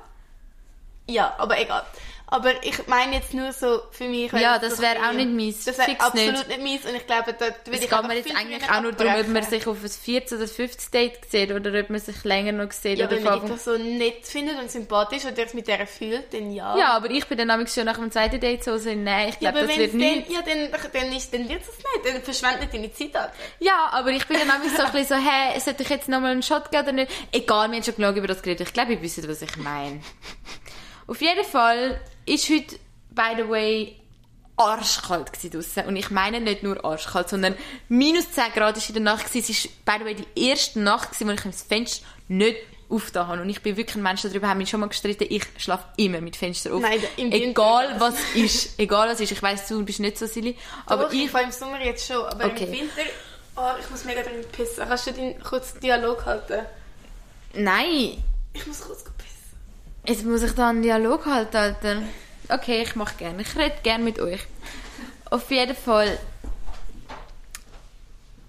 [1.09, 1.85] ja, aber egal.
[2.27, 4.33] Aber ich meine jetzt nur so für mich.
[4.33, 5.65] Ja, das wäre auch nicht meins.
[5.67, 6.63] Das wäre absolut nicht.
[6.63, 9.29] meins und ich glaube, da würde ich geht mir jetzt eigentlich auch nur darum, ob
[9.29, 10.39] man sich auf ein 14.
[10.39, 10.91] oder 15.
[10.91, 12.99] Date sieht oder ob man sich länger noch sieht.
[12.99, 15.87] Ja, oder wenn man die Person nett findet und sympathisch und er es mit der
[15.87, 16.77] fühlt, dann ja.
[16.77, 19.35] ja, aber ich bin dann nämlich schon nach dem zweiten Date so, so nein, ich
[19.41, 20.27] Ja, glaube, aber das wenn wird es nicht.
[20.29, 22.15] dann, ja, dann, dann, ist, dann wird es nicht.
[22.15, 23.17] Dann verschwendet nicht deine Zeit.
[23.23, 23.33] Alter.
[23.61, 26.33] Ja, aber ich bin dann nämlich so ein bisschen so, hä, sollte ich jetzt nochmal
[26.33, 27.13] einen Shot geben oder nicht?
[27.33, 28.67] Egal, wir haben schon genug über das geredet.
[28.69, 30.01] Ich glaube, ihr wisst, was ich meine.
[31.07, 32.77] Auf jeden Fall ist heute,
[33.11, 33.97] by the way,
[34.57, 35.87] arschkalt draussen.
[35.87, 37.57] Und ich meine nicht nur arschkalt, sondern
[37.89, 39.51] minus 10 Grad ist in der Nacht gewesen.
[39.53, 42.57] Es war, by the way, die erste Nacht gewesen, wo ich das Fenster nicht
[42.89, 43.43] aufgetan habe.
[43.43, 45.27] Und ich bin wirklich ein Mensch, darüber haben wir schon mal gestritten.
[45.29, 46.83] Ich schlafe immer mit Fenster auf.
[46.83, 48.01] Nein, im Winter egal nicht.
[48.01, 48.79] was ist.
[48.79, 49.33] Egal was ist.
[49.33, 50.57] Ich weiss, du bist nicht so silly.
[50.87, 52.65] Aber Doch, ich, ich fahre im Sommer jetzt schon, aber Okay.
[52.65, 53.03] im Winter...
[53.57, 54.85] Oh, ich muss mega drin pissen.
[54.87, 56.67] Kannst du den kurz Dialog halten?
[57.55, 58.23] nein.
[58.53, 59.05] Ich muss kurz.
[60.07, 62.03] Jetzt muss ich da einen Dialog halten, Alter.
[62.51, 63.41] Okay, ich mache gerne.
[63.41, 64.41] Ich rede gerne mit euch.
[65.31, 66.19] Auf jeden Fall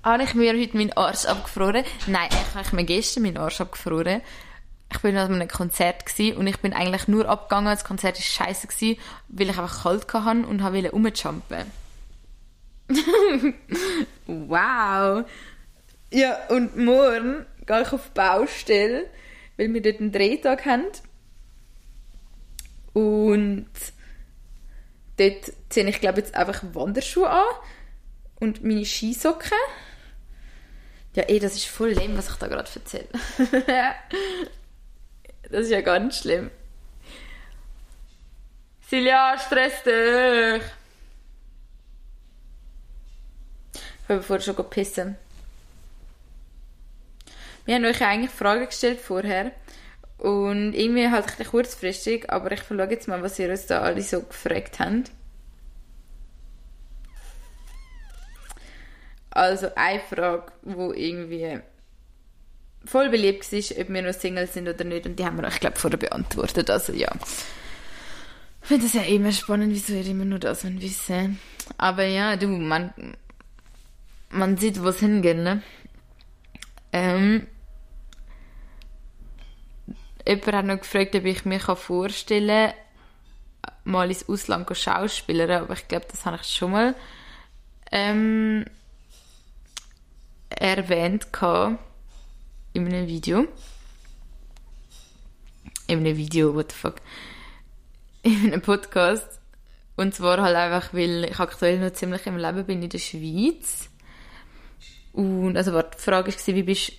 [0.03, 1.85] habe ich mir heute meinen Arsch abgefroren.
[2.07, 4.21] Nein, ich habe mir gestern meinen Arsch abgefroren.
[4.91, 6.03] Ich bin an einem Konzert
[6.35, 7.73] und ich bin eigentlich nur abgegangen.
[7.73, 8.67] Das Konzert war scheiße,
[9.29, 11.71] weil ich einfach kalt hatte und wollte rumjumpen.
[14.27, 15.23] wow.
[16.11, 19.05] Ja, und morgen gehe ich auf die Baustelle,
[19.55, 20.83] weil wir dort einen Drehtag haben.
[22.95, 23.67] Und
[25.17, 27.43] dort ziehe ich, glaube jetzt einfach Wanderschuhe an
[28.39, 29.51] und meine Skisocken.
[31.13, 33.09] Ja, eh, das ist voll lame, was ich da gerade erzähle.
[35.51, 36.49] das ist ja ganz schlimm.
[38.87, 40.63] Silja, stress dich!
[43.73, 45.17] Ich habe vorher schon gepissen.
[47.65, 49.51] Wir haben euch eigentlich Fragen gestellt vorher.
[50.17, 53.81] Und irgendwie halt ein bisschen kurzfristig, aber ich schaue jetzt mal, was ihr uns da
[53.81, 55.11] alle so gefragt habt.
[59.29, 61.59] Also eine Frage, wo irgendwie
[62.85, 65.05] voll beliebt war, ob wir noch Single sind oder nicht.
[65.05, 66.69] Und die haben wir euch, glaube ich, vorher beantwortet.
[66.69, 67.11] Also ja.
[68.61, 71.39] Ich finde es ja immer spannend, wieso ihr immer nur das wissen
[71.77, 72.93] Aber ja, du, man,
[74.29, 75.61] man sieht, wo es hingeht, ne?
[76.93, 77.47] Ähm,
[80.25, 82.73] jemand hat noch gefragt, ob ich mir vorstellen kann,
[83.83, 86.95] mal ins Ausland zu schauspielern, aber ich glaube, das habe ich schon mal
[87.91, 88.65] ähm,
[90.49, 91.27] erwähnt
[92.73, 93.47] in einem Video.
[95.87, 96.95] In einem Video, what the fuck.
[98.23, 99.39] In einem Podcast.
[99.95, 103.89] Und zwar halt einfach, weil ich aktuell noch ziemlich im Leben bin in der Schweiz.
[105.13, 106.91] Und, also, warte, die Frage war, wie bist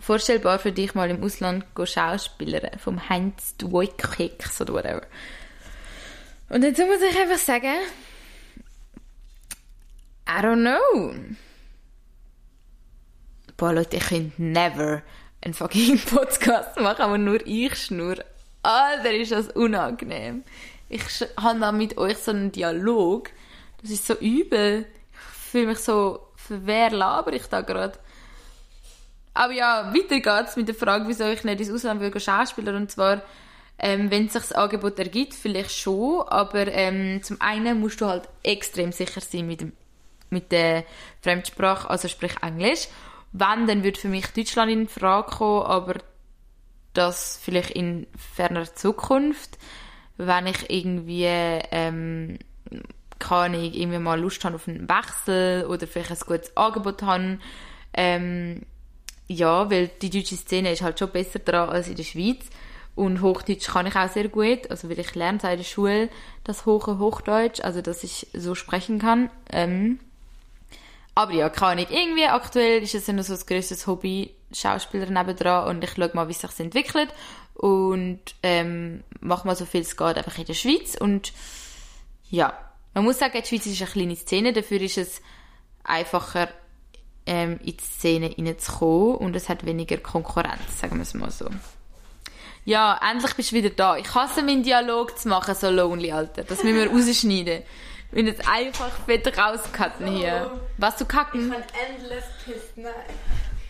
[0.00, 2.78] vorstellbar für dich mal im Ausland schauspielern?
[2.78, 5.02] Vom Heinz Duikix oder whatever.
[6.48, 7.76] Und dazu muss ich einfach sagen,
[10.28, 11.14] I don't know.
[13.56, 15.02] Boah, Leute, ich könnte never
[15.42, 18.16] einen fucking Podcast machen, wo nur ich schnur.
[18.62, 20.44] Alter, ist das unangenehm.
[20.88, 21.02] Ich
[21.36, 23.30] habe da mit euch so einen Dialog.
[23.80, 24.86] Das ist so übel.
[25.12, 27.98] Ich fühle mich so, laber ich da gerade?
[29.40, 32.76] Aber ja, weiter geht's mit der Frage, wieso ich nicht ins Ausland will Schauspieler.
[32.76, 33.22] Und zwar,
[33.78, 36.20] ähm, wenn sich das Angebot ergibt, vielleicht schon.
[36.28, 39.72] Aber ähm, zum einen musst du halt extrem sicher sein mit, dem,
[40.28, 40.84] mit der
[41.22, 42.88] Fremdsprache, also sprich Englisch.
[43.32, 45.94] Wenn, dann würde für mich Deutschland in Frage kommen, aber
[46.92, 49.56] das vielleicht in ferner Zukunft,
[50.18, 52.38] wenn ich irgendwie, ähm,
[53.54, 57.38] ich irgendwie mal Lust habe auf einen Wechsel oder vielleicht ein gutes Angebot habe,
[57.94, 58.66] ähm,
[59.30, 62.46] ja, weil die deutsche Szene ist halt schon besser dran als in der Schweiz.
[62.96, 66.08] Und Hochdeutsch kann ich auch sehr gut, also weil ich lerne seit der Schule
[66.42, 69.30] das hohe Hochdeutsch, also dass ich so sprechen kann.
[69.52, 70.00] Ähm,
[71.14, 71.90] aber ja, kann ich.
[71.90, 75.68] Irgendwie aktuell ist es ja noch so das größte Hobby, Schauspieler nebendran.
[75.68, 77.14] Und ich schaue mal, wie es sich entwickelt.
[77.54, 80.96] Und ähm, mache mal so viel es geht einfach in der Schweiz.
[80.96, 81.32] Und
[82.30, 82.58] ja,
[82.94, 85.22] man muss sagen, die Schweiz ist eine kleine Szene, dafür ist es
[85.84, 86.48] einfacher
[87.26, 91.48] ähm, in die Szene reinzukommen und es hat weniger Konkurrenz, sagen wir es mal so.
[92.64, 93.96] Ja, endlich bist du wieder da.
[93.96, 96.44] Ich hasse meinen Dialog zu machen, so lonely, Alter.
[96.44, 97.62] Das müssen wir rausschneiden.
[98.10, 100.60] Ich bin jetzt einfach fett rauscutten hier.
[100.76, 101.46] Was du kacken?
[101.46, 102.92] Ich kann endless pissen, nein.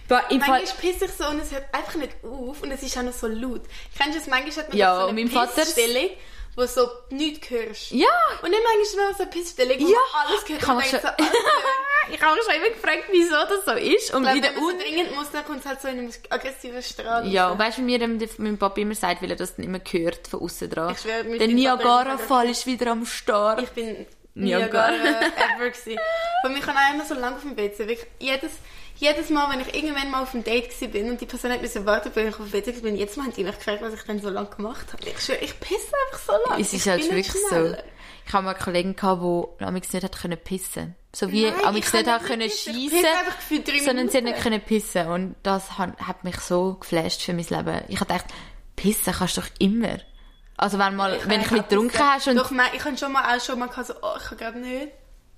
[0.08, 2.82] Boah, im Fall, Manchmal pisse ich so und es hört einfach nicht auf und es
[2.82, 3.62] ist auch noch so laut.
[3.96, 4.28] Kennst du das?
[4.28, 6.10] Manchmal hat man Ja, so eine Pissstelle,
[6.60, 7.90] wo so nichts hörst.
[7.90, 8.06] ja!
[8.42, 9.98] Und dann manchmal noch so eine Pissstelle, wo Ja.
[10.12, 11.24] alles hört Ich habe und mich denkt schon, so, Alter,
[12.12, 14.14] ich habe mich schon immer gefragt, wieso das so ist.
[14.14, 17.26] Und wieder wenn so dringend muss, dann kommt es halt so in einem aggressiven Strahl.
[17.28, 19.80] Ja, und weißt du, wie mir mein Papa immer sagt, weil er das dann immer
[19.90, 20.92] hört von außen dran.
[20.94, 23.62] Ich schwöre, mit Der Niagara-Fall ist wieder am Start.
[23.62, 24.90] Ich bin Niagara.
[24.94, 25.98] Ever gewesen.
[26.42, 27.86] Bei mir kann auch immer so lange auf dem WC.
[27.88, 28.52] Wirklich jedes,
[29.00, 31.86] jedes Mal, wenn ich irgendwann mal auf einem Date bin und die Person hat müssen
[31.86, 34.20] warten, bis ich auf gewesen bin, jetzt mal haben die mich gefragt, was ich dann
[34.20, 35.08] so lange gemacht habe.
[35.08, 36.62] Ich schwöre, ich pisse einfach so lange.
[36.62, 37.74] Es ist ich halt wirklich so.
[38.26, 40.94] Ich habe mal einen Kollegen gehabt, der nicht hat können pissen.
[41.12, 42.42] So wie Nein, ich kann nicht hat können.
[42.42, 42.64] Ich
[43.64, 45.06] drei sondern sie hat nicht können pissen.
[45.08, 47.82] Und das hat, hat mich so geflasht für mein Leben.
[47.88, 48.26] Ich habe gedacht,
[48.76, 49.98] pissen kannst du doch immer.
[50.56, 53.34] Also wenn mal, wenn du ein bisschen getrunken hast und Doch, ich habe schon mal
[53.34, 54.92] auch schon mal gehabt, so, oh, ich kann gerade nicht.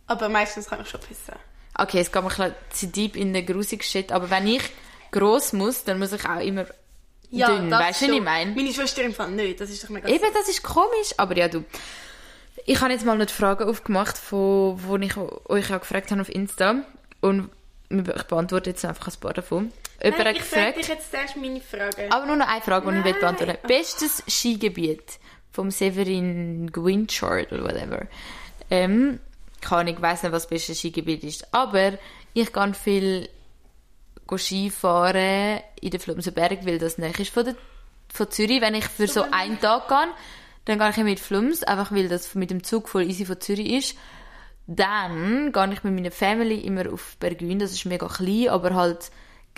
[0.09, 1.35] Aber meistens kann ich schon pissen.
[1.77, 4.63] Okay, es geht mir ein bisschen zu deep in den grusigen Shit, aber wenn ich
[5.11, 6.67] gross muss, dann muss ich auch immer
[7.31, 7.71] dünn.
[7.71, 8.53] das Weißt du, was ich meine?
[8.53, 11.49] Meine Schwester im Fall nicht, das ist doch mega Eben, das ist komisch, aber ja,
[11.49, 11.65] du.
[12.67, 16.21] Ich habe jetzt mal noch die Fragen aufgemacht, von, wo ich euch auch gefragt habe
[16.21, 16.85] auf Insta.
[17.21, 17.51] Und
[17.89, 19.73] ich beantworte jetzt einfach ein paar davon.
[20.03, 22.11] Jemand Nein, ich frage dich jetzt zuerst meine Frage.
[22.11, 23.15] aber nur noch eine Frage, die ich Nein.
[23.15, 25.19] will beantworten Bestes Skigebiet
[25.53, 28.07] vom Severin Gwinchard oder whatever.
[28.71, 29.21] Ähm,
[29.63, 31.93] kann ich weiß nicht, was das beste Skigebiet ist, aber
[32.35, 33.29] ich gehe viel
[34.39, 37.55] Skifahren in den Flumsenberg, weil das näher ist von, der,
[38.13, 38.61] von Zürich.
[38.61, 40.09] Wenn ich für so einen Tag gehe,
[40.65, 43.73] dann gehe ich mit Flums, einfach weil das mit dem Zug voll easy von Zürich
[43.73, 43.97] ist.
[44.67, 49.11] Dann gehe ich mit meiner Family immer auf Bergwin, das ist mega klein, aber halt,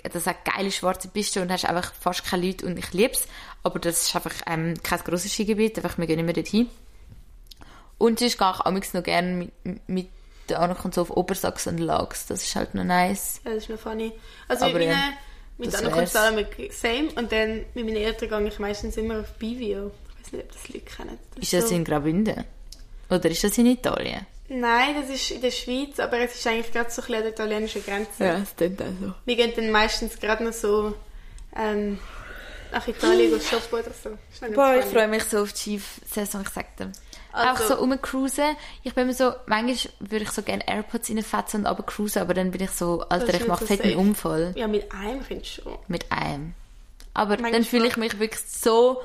[0.02, 3.28] das hat geile schwarze Piste und hast einfach fast keine Leute und ich lieb's.
[3.62, 6.68] Aber das ist einfach ähm, kein grosses Skigebiet, einfach wir gehen immer dorthin.
[7.98, 10.08] Und sonst gehe ich amigs noch gerne mit, mit
[10.48, 13.40] der Ankunft so auf Obersachsen und Lags, das ist halt noch nice.
[13.44, 14.12] Ja, das ist noch funny.
[14.48, 15.14] Also Aber mit ja, meinen,
[15.58, 16.12] mit das anderen wär's.
[16.12, 19.90] Konzernen mit Same und dann mit meinen Eltern gehe ich meistens immer auf Bivio.
[20.18, 21.18] Ich weiß nicht, ob das Leute kennen.
[21.40, 22.44] Ist das so, in Graubünden?
[23.10, 24.26] Oder ist das in Italien?
[24.48, 27.22] Nein, das ist in der Schweiz, aber es ist eigentlich gerade so ein bisschen an
[27.22, 28.24] der italienischen Grenze.
[28.24, 29.14] Ja, das klingt auch so.
[29.24, 30.94] Wir gehen dann meistens gerade noch so
[31.56, 31.98] ähm,
[32.70, 34.10] nach Italien shoppen oder so.
[34.10, 36.92] Ist Boah, ich freue mich so auf die Skisaison, ich sag dir.
[37.34, 38.56] Also- Einfach so rumcruisen.
[38.84, 42.32] Ich bin immer so, manchmal würde ich so gerne AirPods reinfetzen und aber cruisen, aber
[42.34, 43.96] dann bin ich so, Alter, ich mache fett einen.
[43.96, 45.76] Unfall Ja, mit einem finde ich schon.
[45.88, 46.54] mit einem.
[47.12, 49.02] Aber Manchmal dann fühle ich mich wirklich so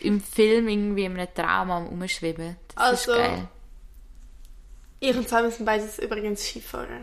[0.00, 2.56] im Film irgendwie in einem Traum am Umschweben.
[2.74, 3.48] Das Also- ist geil.
[5.00, 7.00] Ich und Simon sind beides übrigens Skifahrer.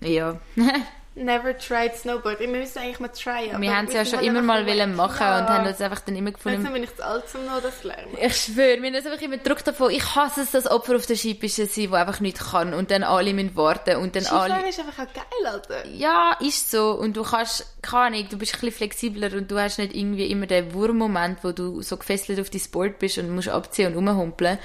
[0.00, 0.38] Ja.
[1.16, 2.40] Never tried Snowboard.
[2.40, 3.60] Wir müssen eigentlich mal tryen.
[3.60, 5.38] wir haben es ja sind schon immer mal wollen machen ja.
[5.38, 7.82] und haben uns einfach dann immer Jetzt gefunden, bin ich zu alt, um noch das
[7.82, 8.16] zu lernen.
[8.20, 9.92] Ich schwöre, wir haben uns einfach immer Druck davon.
[9.92, 13.04] Ich hasse es, das Opfer auf der Skipiste sein, der einfach nicht kann und dann
[13.04, 14.68] alle müssen warten und dann Skifahren alle...
[14.68, 15.86] ist einfach auch geil, Alter.
[15.86, 16.90] Ja, ist so.
[16.90, 20.26] Und du kannst, keine Ahnung, du bist ein bisschen flexibler und du hast nicht irgendwie
[20.26, 24.08] immer den Wurmmoment, wo du so gefesselt auf dein Board bist und musst abziehen und
[24.08, 24.58] rumhumpeln.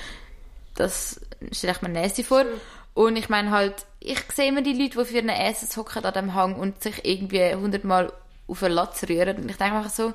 [0.73, 1.19] Das
[1.51, 2.45] stelle ich mir nasty vor.
[3.01, 6.13] Und ich meine halt, ich sehe immer die Leute, die für ihren Essen hocken an
[6.13, 8.11] dem Hang und sich irgendwie hundertmal
[8.45, 9.37] auf den Latz rühren.
[9.37, 10.09] Und ich denke einfach so,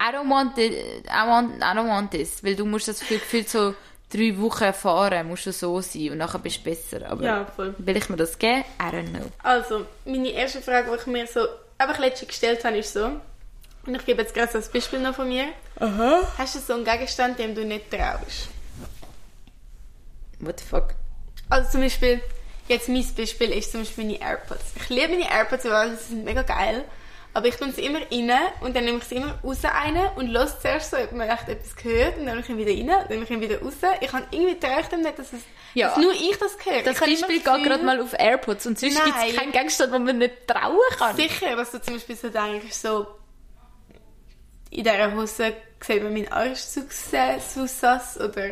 [0.00, 0.72] I don't want it,
[1.06, 2.44] I, want, I don't want this.
[2.44, 3.74] Weil du musst das für gefühlt so
[4.08, 7.10] drei Wochen fahren, musst du so sein und nachher bist du besser.
[7.10, 7.74] Aber Ja, voll.
[7.76, 8.62] will ich mir das geben?
[8.80, 9.26] I don't know.
[9.42, 11.40] Also, meine erste Frage, die ich mir so
[11.76, 13.04] einfach letztens gestellt habe, ist so,
[13.84, 15.46] und ich gebe jetzt gerade so ein Beispiel noch von mir.
[16.38, 18.48] Hast du so einen Gegenstand, dem du nicht traust?
[20.38, 20.94] What the fuck?
[21.50, 22.20] Also zum Beispiel,
[22.68, 24.64] jetzt mein Beispiel ist zum Beispiel meine AirPods.
[24.76, 26.84] Ich liebe meine AirPods, weil sie sind mega geil.
[27.34, 28.32] Aber ich tue sie immer rein
[28.62, 31.48] und dann nehme ich sie immer raus rein und lasse zuerst so, ob man echt
[31.48, 33.60] etwas gehört und dann nehme ich ihn wieder rein und dann nehme ich ihn wieder
[33.62, 33.74] raus.
[34.00, 35.42] Ich habe irgendwie gedacht, nicht, dass, es,
[35.74, 35.88] Ja.
[35.88, 36.82] dass nur ich das höre.
[36.82, 40.04] Das ich Beispiel geht gerade mal auf AirPods und sonst gibt es keinen Gegenstand, den
[40.04, 41.14] man nicht trauen kann.
[41.16, 43.06] Sicher, was du zum Beispiel so denkst, so
[44.70, 45.52] in dieser Hose
[45.86, 46.86] sieht man meinen Arsch zu,
[47.68, 48.50] sass oder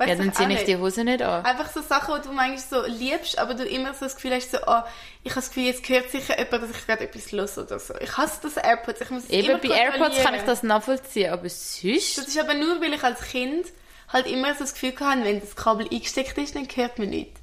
[0.00, 0.68] weiss Ja, dann ziehe ich nicht.
[0.68, 1.44] die Hose nicht an.
[1.44, 4.50] Einfach so Sachen, die du manchmal so liebst, aber du immer so das Gefühl hast,
[4.50, 4.82] so, oh,
[5.22, 7.94] ich habe das Gefühl, jetzt hört sicher jemand, dass ich gerade etwas los oder so.
[8.00, 11.48] Ich hasse das AirPods, ich muss es Eben bei AirPods kann ich das nachvollziehen, aber
[11.48, 12.18] sonst...
[12.18, 13.66] Das ist aber nur, weil ich als Kind
[14.08, 17.40] halt immer so das Gefühl hatte, wenn das Kabel eingesteckt ist, dann hört man nichts.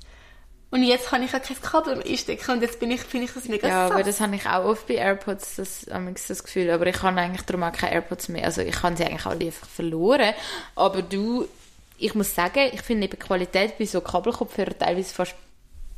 [0.69, 3.33] Und jetzt kann ich auch kein Kabel mehr einstecken und jetzt bin ich, finde ich
[3.33, 4.05] das mega Ja, aber sass.
[4.05, 6.69] das habe ich auch oft bei AirPods, das, amigs das Gefühl.
[6.71, 8.43] Aber ich habe eigentlich darum auch keine AirPods mehr.
[8.43, 10.33] Also ich habe sie eigentlich alle einfach verloren.
[10.75, 11.47] Aber du,
[11.97, 15.35] ich muss sagen, ich finde eben die Qualität bei so Kabelkopfhörern teilweise fast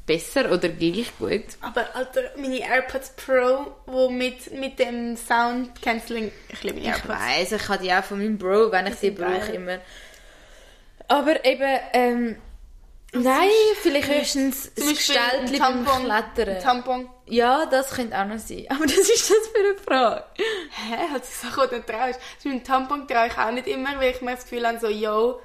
[0.05, 1.43] besser oder gleich gut.
[1.61, 7.03] Aber Alter, meine AirPods Pro, wo mit, mit dem Sound Cancelling, ich liebe meine Ich
[7.03, 7.09] AirPods.
[7.09, 9.77] weiss, ich habe die auch von meinem Bro, wenn ich sind brauche immer.
[11.07, 12.35] Aber eben, ähm,
[13.13, 13.49] nein,
[13.81, 16.59] vielleicht höchstens Beispiel Gestellt beim Klettern.
[16.59, 17.09] Tampon.
[17.27, 18.65] Ja, das könnte auch noch sein.
[18.69, 20.23] Aber das ist das für eine Frage.
[20.37, 21.13] Hä?
[21.13, 22.19] Hat sie Sachen, die du nicht traust?
[22.19, 24.87] Beispiel einen Tampon traue ich auch nicht immer, weil ich mir das Gefühl habe, so,
[24.87, 25.39] yo,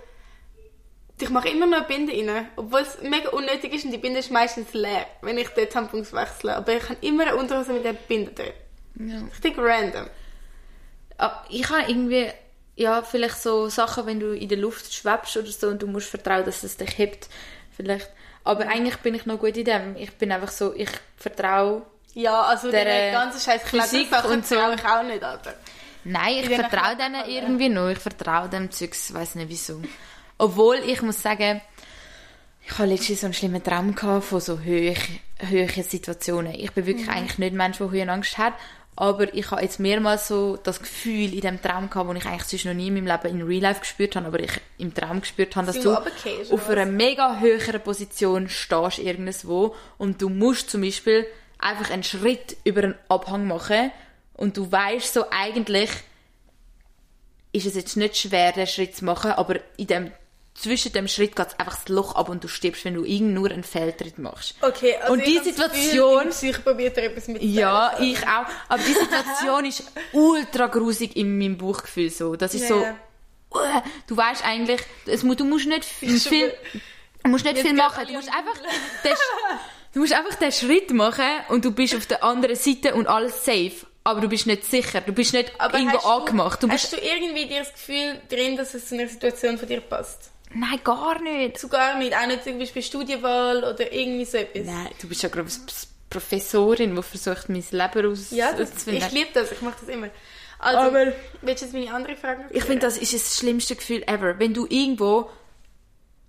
[1.24, 2.48] ich mache immer noch eine Binde rein.
[2.56, 6.12] Obwohl es mega unnötig ist und die Binde ist meistens leer, wenn ich den Tampons
[6.12, 6.54] wechsle.
[6.56, 8.52] Aber ich habe immer eine Unterhose mit der Binde drin.
[9.10, 9.22] Ja.
[9.32, 10.06] Richtig random.
[11.18, 12.28] Ah, Ich habe irgendwie,
[12.76, 16.08] ja, vielleicht so Sachen, wenn du in der Luft schwebst oder so und du musst
[16.08, 17.28] vertrauen, dass es dich hebt.
[17.76, 18.08] Vielleicht.
[18.44, 19.96] Aber eigentlich bin ich noch gut in dem.
[19.96, 21.82] Ich bin einfach so, ich vertraue.
[22.14, 24.54] Ja, also Der, äh, ganze Scheiß Physik Klettersachen und so.
[24.54, 25.54] ich auch nicht, Alter.
[26.04, 27.88] Nein, ich vertraue denen irgendwie noch.
[27.88, 29.80] Ich vertraue dem Zeugs, weiß nicht wieso.
[30.38, 31.60] Obwohl, ich muss sagen,
[32.66, 34.96] ich hatte letztens so einen schlimmen Traum gehabt von so hohen,
[35.50, 36.54] hohen Situationen.
[36.54, 38.54] Ich bin wirklich eigentlich nicht ein Mensch, der Höhenangst hat.
[38.96, 42.44] Aber ich habe jetzt mehrmals so das Gefühl in dem Traum gehabt, das ich eigentlich
[42.44, 45.20] sonst noch nie in meinem Leben in Real Life gespürt habe, aber ich im Traum
[45.20, 50.70] gespürt habe, dass du runtergehst, auf einer mega höheren Position stehst irgendwo und du musst
[50.70, 51.26] zum Beispiel
[51.58, 53.90] einfach einen Schritt über einen Abhang machen
[54.34, 55.90] und du weißt so eigentlich,
[57.50, 60.12] ist es jetzt nicht schwer, den Schritt zu machen, aber in dem,
[60.54, 63.50] zwischen dem Schritt geht einfach das Loch ab und du stirbst, wenn du irgend nur
[63.50, 64.54] einen Fehltritt machst.
[64.60, 68.46] Okay, also Und die Situation- Gefühl, ich probiert etwas mit Ja, ich auch.
[68.68, 72.36] Aber die Situation ist ultra grusig in meinem Buchgefühl so.
[72.36, 76.52] Das ist Ja, so, uh, du weißt eigentlich, es, du musst nicht viel,
[77.24, 78.06] du musst nicht Jetzt viel machen.
[78.06, 78.54] Du musst einfach,
[79.04, 79.14] den,
[79.92, 83.44] du musst einfach den Schritt machen und du bist auf der anderen Seite und alles
[83.44, 83.86] safe.
[84.06, 85.00] Aber du bist nicht sicher.
[85.00, 86.62] Du bist nicht Aber irgendwo hast angemacht.
[86.62, 89.80] Du Hast du irgendwie dir das Gefühl drin, dass es zu einer Situation von dir
[89.80, 90.30] passt?
[90.54, 91.58] Nein, gar nicht.
[91.58, 92.14] So gar nicht.
[92.16, 94.64] Auch nicht zum Beispiel Studienwahl oder irgendwie so etwas.
[94.66, 95.60] Nein, du bist ja gerade eine
[96.10, 99.04] Professorin, die versucht, mein Leben aus Ja, das, auszufinden.
[99.06, 99.52] ich liebe das.
[99.52, 100.08] Ich mache das immer.
[100.58, 103.76] Also, Aber- willst du jetzt meine andere Frage noch Ich finde, das ist das schlimmste
[103.76, 104.38] Gefühl ever.
[104.38, 105.28] Wenn du irgendwo,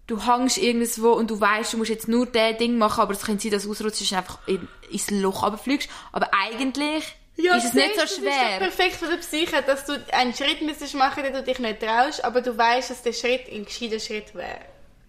[0.08, 3.22] du hängst irgendwo und du weißt, du musst jetzt nur das Ding machen, aber es
[3.22, 5.90] könnte sein, dass du ausrutschst und einfach in, ins Loch runterfliegst.
[6.12, 8.58] Aber eigentlich ist es nicht so Das ist schwer.
[8.60, 12.24] perfekt für die Psyche, dass du einen Schritt müsstest machen, den du dich nicht traust,
[12.24, 14.60] aber du weißt, dass der Schritt ein gescheiter Schritt wäre.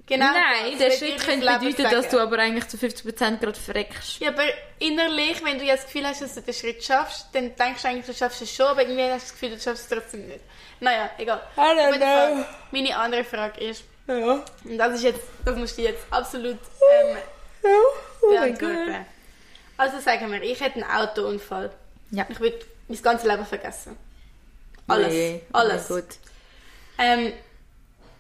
[0.09, 4.21] Genau Nein, der Schritt könnte das bedeuten, dass du aber eigentlich zu 50% gerade verreckst.
[4.21, 4.45] Ja, aber
[4.79, 7.89] innerlich, wenn du ja das Gefühl hast, dass du den Schritt schaffst, dann denkst du
[7.89, 10.29] eigentlich, du schaffst es schon, aber irgendwie hast du das Gefühl, du schaffst es trotzdem
[10.29, 10.41] nicht.
[10.79, 11.43] Naja, egal.
[11.57, 12.45] I don't.
[12.71, 14.45] Meine andere Frage ist, Ja.
[14.65, 16.57] und das ist jetzt, das musst du jetzt absolut
[17.03, 17.17] ähm,
[18.23, 18.61] Oh mein Gott.
[18.61, 19.07] beantworten.
[19.77, 21.71] Also sagen wir, ich hätte einen Autounfall.
[22.11, 22.27] Ja.
[22.29, 23.97] Ich würde mein ganzes Leben vergessen.
[24.87, 25.13] Alles.
[25.13, 25.89] Nee, Alles.
[25.89, 26.19] Gott.
[26.99, 27.33] Ähm,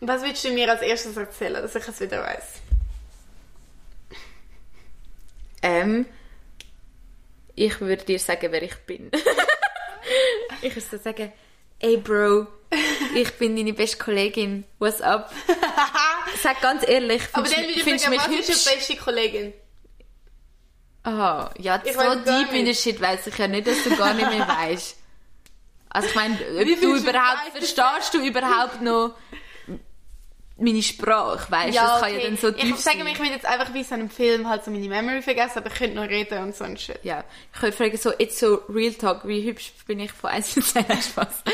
[0.00, 2.44] was würdest du mir als erstes erzählen, dass ich es wieder weiß?
[5.62, 6.06] Ähm,
[7.54, 9.10] ich würde dir sagen, wer ich bin.
[10.62, 11.32] ich würde so sagen,
[11.78, 12.46] ey Bro,
[13.14, 14.64] ich bin deine beste Kollegin.
[14.78, 15.32] What's up?
[16.42, 18.96] Sag ganz ehrlich, Aber findest dann du würde ich findest mich was ist deine beste
[18.96, 19.52] Kollegin?
[21.06, 22.74] Aha, ja, so weiß deep in der.
[22.74, 24.96] Shit weiss ich ja nicht, dass du gar nicht mehr weißt.
[25.88, 29.14] Also ich meine, ob du überhaupt, verstehst du überhaupt noch
[30.58, 31.80] meine Sprache, weißt du?
[31.80, 33.94] das kann ja dann so tief Ich sage mir, ich will jetzt einfach wie so
[33.94, 36.78] einem Film halt so meine Memory vergessen, aber ich könnte noch reden und so ein
[36.78, 36.98] Shit.
[37.02, 40.54] Ja, ich könnte fragen, so, jetzt so Real Talk, wie hübsch bin ich von 1
[40.54, 40.86] zu 10?
[40.88, 41.44] Nein, Spaß.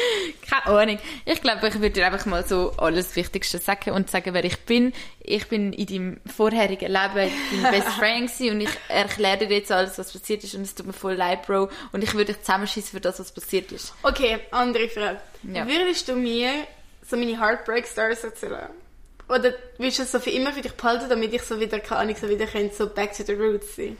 [0.48, 0.98] Keine Ahnung.
[1.24, 4.60] Ich glaube, ich würde dir einfach mal so alles Wichtigste sagen und sagen, wer ich
[4.60, 4.92] bin.
[5.18, 7.30] Ich bin in deinem vorherigen Leben
[7.62, 10.76] dein Best Friend gewesen und ich erkläre dir jetzt alles, was passiert ist und es
[10.76, 11.70] tut mir voll leid, Bro.
[11.90, 13.94] Und ich würde dich zusammenschießen für das, was passiert ist.
[14.04, 15.20] Okay, andere Frage.
[15.42, 15.66] Ja.
[15.66, 16.50] Würdest du mir
[17.04, 18.68] so meine Heartbreak Stories erzählen?
[19.32, 22.02] Oder willst du es so für immer für dich behalten, damit ich so wieder, keine
[22.02, 23.96] Ahnung, so wieder könnte, so back to the roots sein?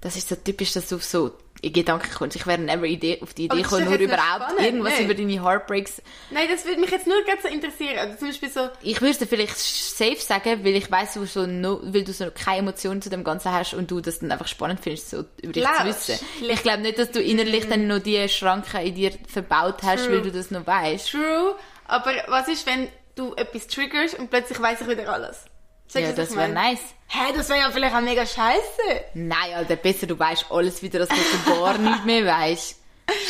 [0.00, 2.36] Das ist so typisch, dass du auf so in Gedanken kommst.
[2.36, 5.04] Ich wäre never Idee, auf die Idee gekommen, nur überhaupt spannend, irgendwas nein.
[5.04, 6.00] über deine Heartbreaks
[6.30, 7.98] Nein, das würde mich jetzt nur gerade so interessieren.
[7.98, 11.46] Also zum Beispiel so, Ich würde dir vielleicht safe sagen, weil ich weiss, du so
[11.46, 14.48] no, weil du so keine Emotionen zu dem Ganzen hast und du das dann einfach
[14.48, 16.26] spannend findest, so über dich zu wissen.
[16.40, 20.14] Ich glaube nicht, dass du innerlich dann noch die Schranken in dir verbaut hast, True.
[20.14, 21.10] weil du das noch weißt.
[21.10, 21.56] true,
[21.86, 25.44] aber was ist, wenn du etwas triggerst und plötzlich weiss ich wieder alles?
[25.92, 26.80] Checkst Ja, das wäre nice.
[27.08, 29.04] Hä, das wäre ja vielleicht auch mega scheiße.
[29.14, 32.76] Nein, Alter, besser du weißt alles wieder, als dass du gar nicht mehr weißt.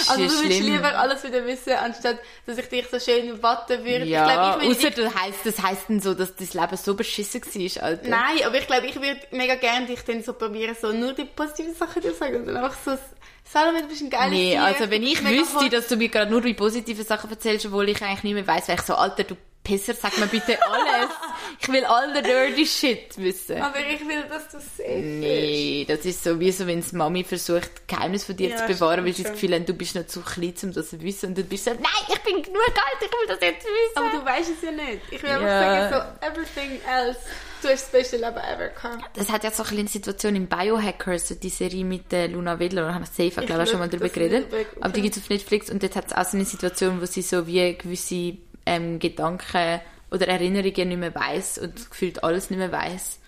[0.09, 0.75] Also du würdest schlimm.
[0.75, 4.05] lieber alles wieder wissen, anstatt dass ich dich so schön watten würde.
[4.05, 6.95] Ja, ich glaube, ich außer das heisst, das heisst dann so, dass dein Leben so
[6.95, 8.09] beschissen war, Alter.
[8.09, 11.25] Nein, aber ich glaube, ich würde mega gerne dich dann so probieren, so nur die
[11.25, 12.99] positiven Sachen dir sagen und dann einfach so...
[13.53, 16.09] Salome, du bist ein geiles Nee, Tier, also du wenn ich wüsste, dass du mir
[16.09, 18.95] gerade nur die positiven Sachen erzählst, obwohl ich eigentlich nicht mehr weiss, wäre ich so,
[18.95, 21.11] Alter, du Pisser, sag mir bitte alles.
[21.61, 23.61] ich will all den dirty shit wissen.
[23.61, 25.05] Aber ich will, dass du safe bist.
[25.05, 28.67] Nee, das ist so wie so, wenn die Mami versucht, Geheimnis von dir Ja, zu
[28.67, 29.33] bewahren, weil sie das.
[29.33, 31.27] Gefühl haben, du bist noch zu klein, um das zu wissen.
[31.31, 33.97] Und du bist so, nein, ich bin genug alt, ich will das jetzt wissen.
[33.97, 35.01] Aber du weißt es ja nicht.
[35.11, 35.91] Ich will einfach Ja.
[35.91, 37.19] sagen, so, everything else,
[37.63, 39.17] du hast das beste Leben ever gehabt.
[39.17, 42.59] das hat ja so eine kleine Situation im Biohackers, so die Serie mit der Luna
[42.59, 44.53] Wedler, da habe ich safe, glaube ich, schon mal drüber geredet.
[44.53, 47.01] nicht, Aber die gibt es auf Netflix und dort hat es auch so eine Situation,
[47.01, 48.37] wo sie so wie gewisse
[48.67, 49.81] ähm, Gedanken
[50.11, 53.19] oder Erinnerungen nicht mehr weiss und gefühlt alles nicht mehr weiss.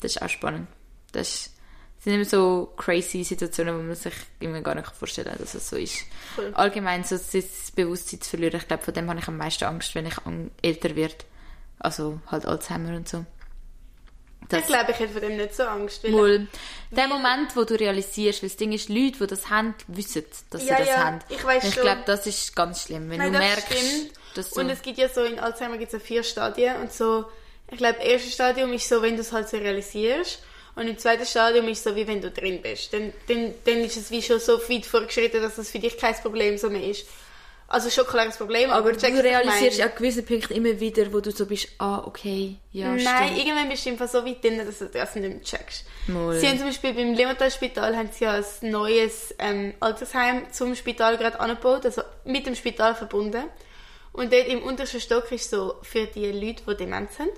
[0.00, 0.68] Das ist auch spannend.
[1.12, 1.54] Das ist,
[1.96, 5.54] das sind immer so crazy Situationen, wo man sich immer gar nicht vorstellen kann, dass
[5.54, 6.04] es so ist.
[6.36, 6.52] Cool.
[6.54, 9.94] Allgemein so das Bewusstsein zu verlieren, ich glaube, von dem habe ich am meisten Angst,
[9.94, 10.14] wenn ich
[10.62, 11.16] älter werde.
[11.80, 13.24] Also halt Alzheimer und so.
[14.48, 16.02] Das- Ich glaube, ich hätte von dem nicht so Angst.
[16.04, 16.46] Weil Wohl.
[16.90, 20.64] Der Moment, wo du realisierst, weil das Ding ist, Leute, die das haben, wissen, dass
[20.64, 21.18] Ja, sie das ja, haben.
[21.28, 21.82] ich weiss Und ich schon.
[21.84, 23.10] glaube, das ist ganz schlimm.
[23.10, 24.12] Wenn Nein, du das merkst, stimmt.
[24.34, 24.60] dass du...
[24.60, 27.26] Und es gibt ja so, in Alzheimer gibt es ja vier Stadien und so,
[27.70, 30.42] ich glaube, das erste Stadium ist so, wenn du es halt so realisierst
[30.76, 32.90] und im zweiten Stadium ist so, wie wenn du drin bist.
[32.94, 36.14] Dann, dann, dann ist es wie schon so weit vorgeschritten, dass es für dich kein
[36.14, 37.04] Problem so mehr ist.
[37.70, 41.12] Also schon klar ein Problem, aber, aber du ich realisierst an gewissen Punkten immer wieder,
[41.12, 43.38] wo du so bist, ah, okay, ja, Nein, stimmt.
[43.38, 45.84] irgendwann bist du einfach so weit drin, dass du das nicht mehr checkst.
[46.06, 46.34] Mal.
[46.40, 51.18] Sie haben zum Beispiel beim Limmatal-Spital haben sie ja ein neues ähm, Altersheim zum Spital
[51.18, 53.44] gerade angebaut, also mit dem Spital verbunden.
[54.12, 57.28] Und dort im untersten Stock ist so für die Leute, die Demenz haben.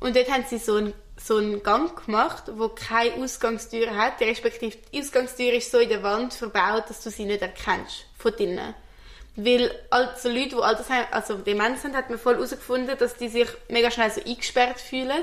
[0.00, 4.78] Und dort haben sie so einen, so einen Gang gemacht, wo keine Ausgangstür hat, respektive
[4.90, 8.74] die Ausgangstür ist so in der Wand verbaut, dass du sie nicht erkennst von drinnen.
[9.36, 13.48] Weil also Leute, die Altersheim, also Demenz haben, hat man voll herausgefunden, dass die sich
[13.68, 15.22] mega schnell so eingesperrt fühlen.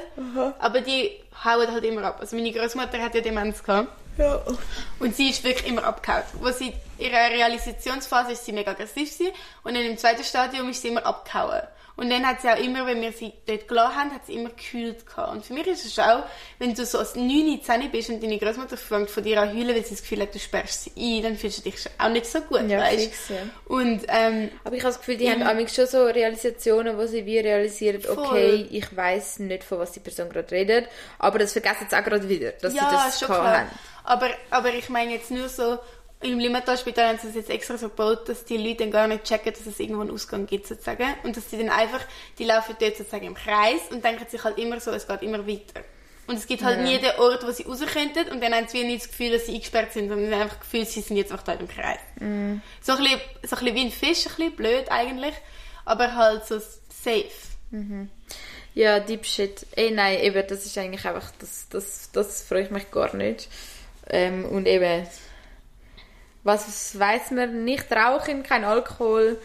[0.59, 1.11] Aber die
[1.43, 2.18] hauen halt immer ab.
[2.20, 3.89] Also meine Großmutter hat ja Demenz gehabt.
[4.99, 6.24] Und sie ist wirklich immer abgehauen.
[6.39, 9.34] Wo sie, in ihrer Realisationsphase ist sie mega aggressiv gewesen,
[9.64, 11.64] und dann im zweiten Stadium ist sie immer abgehauen.
[11.95, 14.49] Und dann hat sie auch immer, wenn wir sie dort gelassen haben, hat sie immer
[14.49, 15.31] gekühlt gehabt.
[15.31, 16.23] Und für mich ist es auch,
[16.57, 19.75] wenn du so als 9, 10 bist und deine Großmutter fängt von dir an heulen,
[19.75, 22.25] weil sie das Gefühl hat, du sperrst sie ein, dann fühlst du dich auch nicht
[22.25, 23.35] so gut, Ja, weißt fix, ja.
[23.65, 27.27] Und, ähm, Aber ich habe das Gefühl, die haben amigs schon so Realisationen, wo sie
[27.27, 28.17] wie realisieren, Voll.
[28.17, 30.87] okay, ich weiß nicht, von was die Person gerade redet,
[31.19, 33.59] aber das vergessen sie auch gerade wieder, dass ja, sie das schon klar.
[33.59, 33.69] haben.
[34.03, 35.77] Aber, aber ich meine jetzt nur so,
[36.24, 39.24] Im Limmattal-Spital haben sie es jetzt extra so gebaut, dass die Leute dann gar nicht
[39.26, 41.05] checken, dass es irgendwo einen Ausgang gibt, sozusagen.
[41.24, 42.01] Und dass sie dann einfach,
[42.39, 45.45] die laufen dort sozusagen im Kreis und denken sich halt immer so, es geht immer
[45.47, 45.82] weiter.
[46.26, 46.84] Und es gibt halt Ja.
[46.86, 49.45] nie den Ort, wo sie raus könnten und dann haben sie nicht das Gefühl, dass
[49.45, 51.67] sie eingesperrt sind, sondern sie haben einfach das Gefühl, sie sind jetzt einfach da im
[51.67, 51.99] Kreis.
[52.19, 52.61] Mhm.
[52.82, 55.34] So, ein bisschen, so ein bisschen wie ein Fisch, ein bisschen blöd eigentlich,
[55.84, 57.28] aber halt so safe.
[58.76, 59.65] Ja, Deep Shit.
[59.76, 63.49] Ey, nein, eben, das ist eigentlich einfach, das, das, das freut mich gar nicht.
[64.09, 65.05] Ähm, und eben,
[66.43, 69.37] was weiß man, nicht rauchen, kein Alkohol,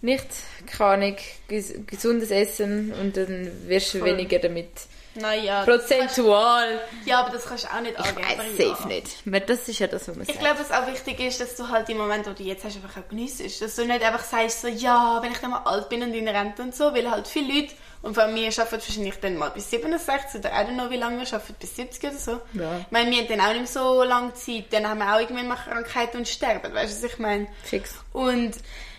[0.00, 0.26] nicht,
[0.66, 1.16] keine Ahnung,
[1.48, 4.08] ges gesundes Essen und dann wirst du Voll.
[4.10, 4.68] weniger damit
[5.14, 5.64] Naja.
[5.64, 6.80] prozentual.
[7.04, 8.26] Ja, aber das kannst du auch nicht Ich angeben.
[8.28, 8.74] aber weiß ja.
[8.76, 9.08] safe nicht.
[9.26, 10.40] Aber Das ist ja das, was man Ich sagt.
[10.40, 13.00] glaube, was auch wichtig ist, dass du halt die Momente, die du jetzt hast, einfach
[13.02, 13.62] auch geniessest.
[13.62, 16.28] Dass du nicht einfach sagst, so, ja, wenn ich dann mal alt bin und in
[16.28, 19.48] Rente und so, weil halt viele Leute, und vor allem wir arbeiten wahrscheinlich dann mal
[19.50, 22.40] bis 67 oder don't know, wie lange wir arbeiten, bis 70 oder so.
[22.52, 22.78] Ja.
[22.80, 25.20] Ich meine, wir haben dann auch nicht mehr so lange Zeit, dann haben wir auch
[25.20, 27.46] irgendwann mal Krankheiten und sterben, weißt du, was ich meine?
[27.62, 27.92] Fix.
[28.12, 28.52] Und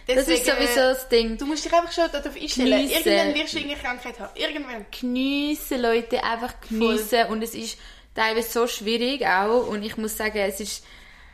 [0.07, 1.37] Das ist deswegen- sowieso das Ding.
[1.37, 2.87] Du musst dich einfach schon darauf einstellen.
[2.87, 3.07] Geniessen.
[3.07, 4.29] Irgendwann wirst du irgendeine Krankheit haben.
[4.35, 4.85] Irgendwann.
[4.99, 7.25] geniessen, Leute, einfach geniessen.
[7.29, 7.77] Und es ist
[8.13, 9.67] teilweise so schwierig auch.
[9.67, 10.85] Und ich muss sagen, es ist,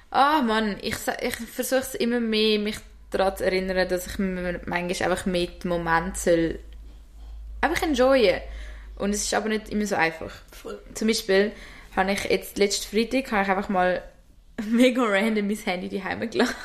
[0.09, 2.77] ah Mann, ich, ich versuche es immer mehr, mich
[3.09, 6.59] daran zu erinnern, dass ich manchmal einfach mit Moment soll
[7.59, 8.41] einfach enjoyen.
[8.97, 10.31] Und es ist aber nicht immer so einfach.
[10.51, 10.79] Voll.
[10.93, 11.51] Zum Beispiel
[11.95, 14.01] habe ich jetzt letzten Freitag habe ich einfach mal
[14.65, 16.55] mega random mein Handy daheim gelassen.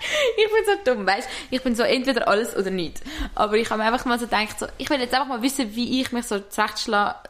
[0.36, 3.02] ich bin so dumm, weißt Ich bin so entweder alles oder nichts.
[3.34, 5.74] Aber ich habe mir einfach mal so gedacht, so, ich will jetzt einfach mal wissen,
[5.74, 7.28] wie ich mich so zurechtschlage,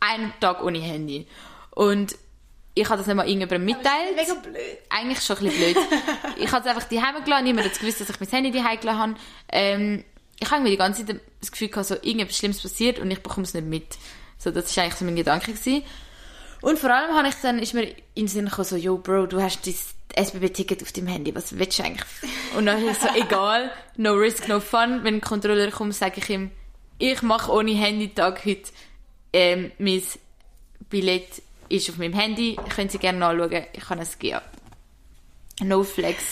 [0.00, 1.26] einen Tag ohne Handy.
[1.70, 2.16] Und
[2.74, 4.16] ich habe das nicht mal irgendjemandem mitteilt.
[4.16, 4.78] Mega blöd.
[4.90, 5.84] Eigentlich schon ein bisschen blöd.
[6.36, 8.98] ich habe es einfach daheim gelassen, niemand hat gewusst, dass ich mein Handy daheim gelassen
[8.98, 9.14] habe.
[9.50, 10.04] Ähm,
[10.40, 13.22] ich habe mir die ganze Zeit das Gefühl gehabt, so irgendetwas Schlimmes passiert und ich
[13.22, 13.96] bekomme es nicht mit.
[14.38, 15.52] So, das war eigentlich so mein Gedanke.
[15.52, 15.84] Gewesen.
[16.60, 19.26] Und vor allem habe ich dann, ist mir in den Sinn gekommen, so, yo, Bro,
[19.26, 19.74] du hast dein
[20.14, 22.06] SBB-Ticket auf dem Handy, was willst du eigentlich?
[22.56, 25.00] Und dann ist so, egal, no risk, no fun.
[25.02, 26.50] Wenn ein Controller kommt, sage ich ihm,
[26.98, 28.70] ich mache ohne Handytag heute,
[29.32, 30.02] ähm, mein
[30.88, 34.40] Billett ist auf meinem Handy, können Sie gerne nachschauen, ich kann es geben.
[35.60, 36.22] No flex.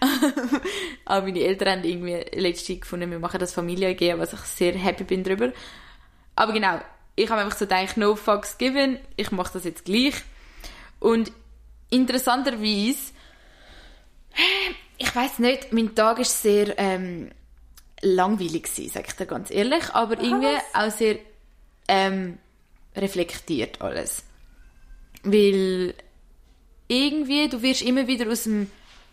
[1.04, 4.72] Aber meine Eltern haben irgendwie letztens gefunden, wir machen das Familie AG, was ich sehr
[4.74, 5.52] happy bin drüber.
[6.36, 6.80] Aber genau,
[7.16, 10.14] ich habe einfach so gedacht, no fucks given, ich mache das jetzt gleich.
[11.00, 11.32] Und
[11.90, 13.12] interessanterweise,
[14.96, 17.30] ich weiß nicht, mein Tag ist sehr ähm,
[18.00, 21.18] langweilig gewesen, sag ich dir ganz ehrlich, aber irgendwie auch sehr
[21.88, 22.38] ähm,
[22.96, 24.22] reflektiert alles.
[25.22, 25.94] Weil
[26.86, 28.70] irgendwie, du wirst immer wieder aus dem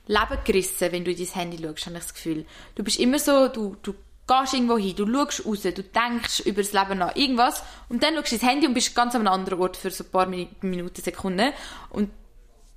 [0.07, 2.45] Leben gerissen, wenn du in dein Handy schaust, habe ich das Gefühl.
[2.76, 3.95] Du bist immer so, du, du
[4.28, 8.15] gehst irgendwo hin, du schaust raus, du denkst über das Leben nach, irgendwas, und dann
[8.15, 10.28] schaust du ins Handy und bist ganz an einem anderen Ort für so ein paar
[10.28, 11.51] Min- Minuten, Sekunden.
[11.89, 12.11] Und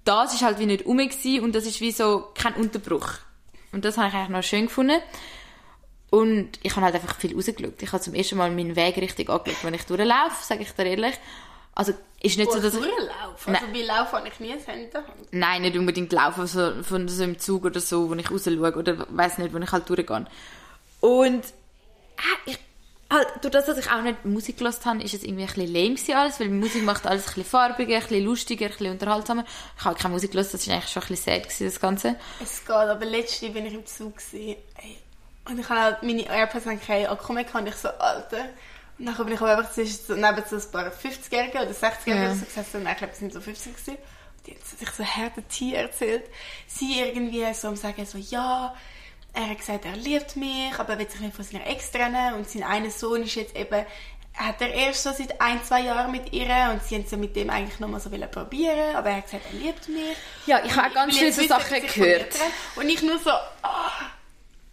[0.09, 3.09] das ist halt wie nicht gewesen, und das ist wie so kein Unterbruch.
[3.73, 5.01] Und das habe ich eigentlich noch schön gefunden.
[6.11, 7.83] Und ich habe halt einfach viel rausgeschaut.
[7.83, 10.87] Ich habe zum ersten Mal meinen Weg richtig angeschaut, wenn ich durchlaufe, sage ich dir
[10.87, 11.15] ehrlich.
[11.75, 12.81] Also, ist nicht so, dass ich...
[12.81, 13.55] Durchlaufen.
[13.55, 15.29] Also bei Laufen habe ich nie das Handy in der Hand.
[15.31, 18.75] Nein, nicht unbedingt laufen, so, von so im Zug oder so, wo ich raus schaue,
[18.75, 20.27] oder weiß nicht, wo ich halt durchgehe.
[21.01, 21.45] Und
[22.17, 22.59] ah, ich,
[23.11, 25.73] halt, durch das, dass ich auch nicht Musik gehört habe, ist es irgendwie ein bisschen
[25.73, 28.93] lame gewesen alles, weil Musik macht alles ein bisschen farbiger, ein bisschen lustiger, ein bisschen
[28.93, 29.45] unterhaltsamer.
[29.79, 32.17] Ich habe keine Musik gehört, das war eigentlich schon ein bisschen sad gewesen, das Ganze.
[32.43, 34.57] Es geht, aber letztens bin ich im Zug gewesen,
[35.49, 38.45] und ich habe halt meine AirPods haben keinen Akku mehr und ich so, Alter.
[38.99, 42.25] Und dann bin ich aber einfach zwischen so, neben so ein paar 50-Jährigen oder 60-Jährigen
[42.25, 42.35] Ja.
[42.35, 43.95] so gesessen, und ich glaube, es sind so 50 gewesen.
[43.95, 46.25] Und die haben sich so harte Tee erzählt.
[46.67, 48.75] Sie irgendwie so am sagen, so, ja,
[49.33, 52.35] er hat gesagt, er liebt mich, aber er will sich nicht von seiner Ex trennen,
[52.35, 53.85] und sein einer Sohn ist jetzt eben,
[54.35, 57.37] hat er erst so seit ein, zwei Jahren mit ihr, und sie haben so mit
[57.37, 60.17] dem eigentlich nochmal so probieren, aber er hat gesagt, er liebt mich.
[60.47, 62.35] Ja, ich habe ganz viele so Sachen gehört.
[62.77, 63.91] Und ich nur so, ah,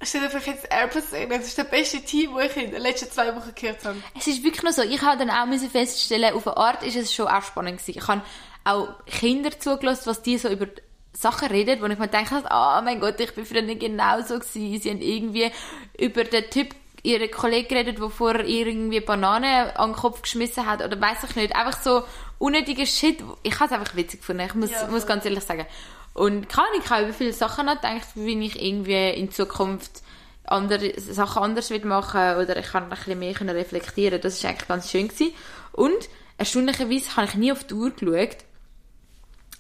[0.01, 0.89] stell dir einfach jetzt ein.
[1.29, 4.01] Das ist der beste Team, den ich in den letzten zwei Wochen gehört habe.
[4.17, 6.95] Es ist wirklich nur so, ich habe dann auch müssen feststellen, auf eine Art ist
[6.95, 7.99] es schon auch spannend gewesen.
[7.99, 8.21] Ich habe
[8.63, 10.67] auch Kinder zugelassen, was die so über
[11.15, 14.79] Sachen reden, wo ich mir denke, oh mein Gott, ich bin früher genauso gewesen.
[14.81, 15.51] Sie haben irgendwie
[15.97, 20.83] über den Typ ihre Kollegen geredet, der vorher irgendwie Bananen an den Kopf geschmissen hat
[20.83, 21.55] oder weiß ich nicht.
[21.55, 22.03] Einfach so
[22.39, 23.23] unnötiger Shit.
[23.43, 24.43] Ich habe es einfach witzig gefunden.
[24.45, 25.65] Ich muss, Ja, muss ganz ehrlich sagen.
[26.13, 30.01] Und kann ich habe über viele Sachen nachgedacht, wie ich irgendwie in Zukunft
[30.45, 34.21] andere Sachen anders will machen oder ich kann ein bisschen mehr reflektieren.
[34.21, 35.33] Das ist eigentlich ganz schön gewesen.
[35.71, 38.37] Und erstaunlicherweise habe ich nie auf die Uhr geschaut.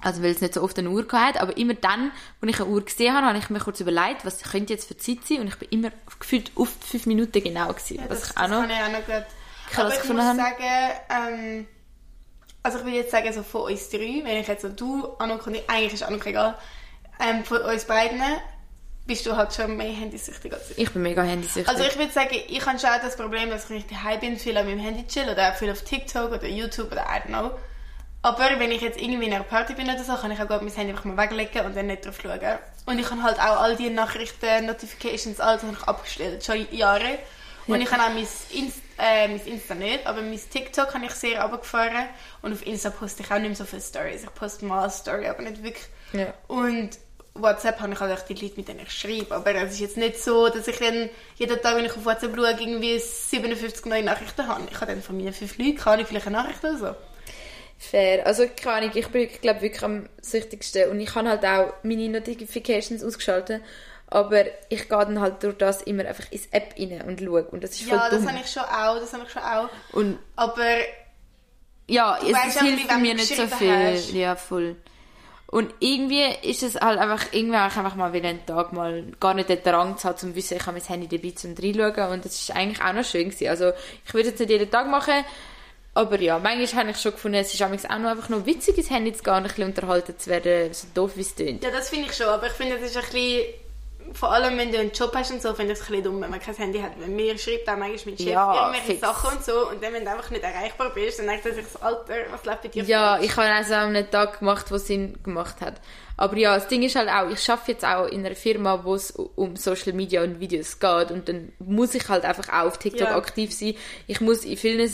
[0.05, 2.59] Also, weil es nicht so oft eine Uhr gehabt hat, aber immer dann, wenn ich
[2.59, 5.39] eine Uhr gesehen habe, habe ich mir kurz überlegt, was könnte jetzt für Zeit sein
[5.39, 5.89] und ich bin immer
[6.19, 7.97] gefühlt auf fünf Minuten genau gewesen.
[7.97, 9.25] Ja, was das, ich auch das noch kann ich auch noch gut.
[9.71, 10.37] krass Aber ich gefunden muss habe.
[10.37, 11.67] sagen, ähm,
[12.61, 15.47] also ich will jetzt sagen, so von uns drei, wenn ich jetzt so du, Anuk
[15.47, 16.55] und ich, eigentlich ist Anuk egal,
[17.19, 18.21] ähm, von uns beiden
[19.07, 20.77] bist du halt schon mehr handysüchtig als ich.
[20.77, 21.67] Ich bin mega handysüchtig.
[21.67, 24.37] Also ich würde sagen, ich habe schon auch das Problem, dass ich nicht daheim bin,
[24.37, 27.29] viel an meinem Handy chill oder auch viel auf TikTok oder YouTube oder I don't
[27.29, 27.51] know.
[28.25, 30.63] Aber wenn ich jetzt irgendwie in einer Party bin oder so, kann ich auch gut
[30.63, 32.57] mein Handy einfach mal weglegen und dann nicht drauf schauen.
[32.87, 37.19] Und ich habe halt auch all die Nachrichten, Notifications, alles habe ich abgestellt, schon Jahre.
[37.67, 41.11] Und ich habe auch mein, Inst äh, mein Insta nicht, aber mein TikTok habe ich
[41.11, 42.07] sehr runtergefahren.
[42.41, 44.23] Und auf Insta poste ich auch nicht mehr so viele Stories.
[44.23, 45.85] Ich poste mal eine Story, aber nicht wirklich.
[46.13, 46.33] Ja.
[46.47, 46.97] Und
[47.35, 49.35] WhatsApp habe ich halt echt die Leute, mit denen ich schreibe.
[49.35, 52.35] Aber es ist jetzt nicht so, dass ich dann jeden Tag, wenn ich auf WhatsApp
[52.35, 54.63] schaue, irgendwie 57 neue Nachrichten habe.
[54.71, 56.95] Ich habe dann von mir fünf Leute, kann ich vielleicht eine Nachricht oder so.
[57.89, 58.25] Fair.
[58.25, 60.89] Also, keine Ahnung, ich bin, glaube wirklich am süchtigsten.
[60.89, 63.61] Und ich habe halt auch meine Notifications ausgeschaltet.
[64.07, 67.43] Aber ich gehe dann halt durch das immer einfach ins App rein und schaue.
[67.45, 68.23] Und das ist voll Ja, dumm.
[68.23, 69.69] das habe ich schon auch, das habe ich schon auch.
[69.93, 70.67] Und Aber
[71.87, 73.71] ja, es, es hilft mir nicht so viel.
[73.93, 74.11] hast.
[74.13, 74.75] Ja, voll.
[75.47, 79.03] Und irgendwie ist es halt einfach, irgendwie habe ich einfach mal wieder einen Tag mal
[79.19, 82.13] gar nicht den Drang zu haben, zum wissen, ich habe mein Handy dabei zum reinschauen.
[82.13, 83.47] Und das ist eigentlich auch noch schön gewesen.
[83.49, 83.71] Also,
[84.05, 85.23] ich würde es nicht jeden Tag machen.
[85.95, 88.89] Aber ja, manchmal habe ich schon gefunden, es ist auch noch einfach noch witzig, ins
[88.89, 91.63] Handy zu gehen und ein bisschen unterhalten zu werden, so doof wie es tönt.
[91.63, 92.27] ja, das finde ich schon.
[92.27, 93.45] Aber ich finde, das ist ein bisschen...
[94.13, 96.21] Vor allem, wenn du einen Job hast und so, finde ich es ein bisschen dumm,
[96.21, 96.91] wenn man kein Handy hat.
[96.99, 99.01] Wenn mir schreibt auch manchmal mein Chef Ja, irgendwelche fix.
[99.01, 101.65] Sachen und so und dann, wenn du einfach nicht erreichbar bist, dann denkt er sich,
[101.65, 104.77] so, Alter, was läuft bei dir Ja, ich habe also auch einen Tag gemacht, wo
[104.77, 105.81] Sinn gemacht hat.
[106.17, 108.93] Aber ja, das Ding ist halt auch, ich arbeite jetzt auch in einer Firma, wo
[108.93, 112.77] es um Social Media und Videos geht und dann muss ich halt einfach auch auf
[112.77, 113.15] TikTok Ja.
[113.17, 113.75] aktiv sein.
[114.05, 114.87] Ich muss in vielen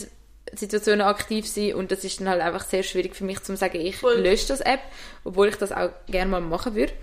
[0.54, 3.80] Situationen aktiv sein und das ist dann halt einfach sehr schwierig für mich zu sagen,
[3.80, 4.20] ich Voll.
[4.20, 4.82] lösche das App,
[5.24, 6.94] obwohl ich das auch gerne mal machen würde.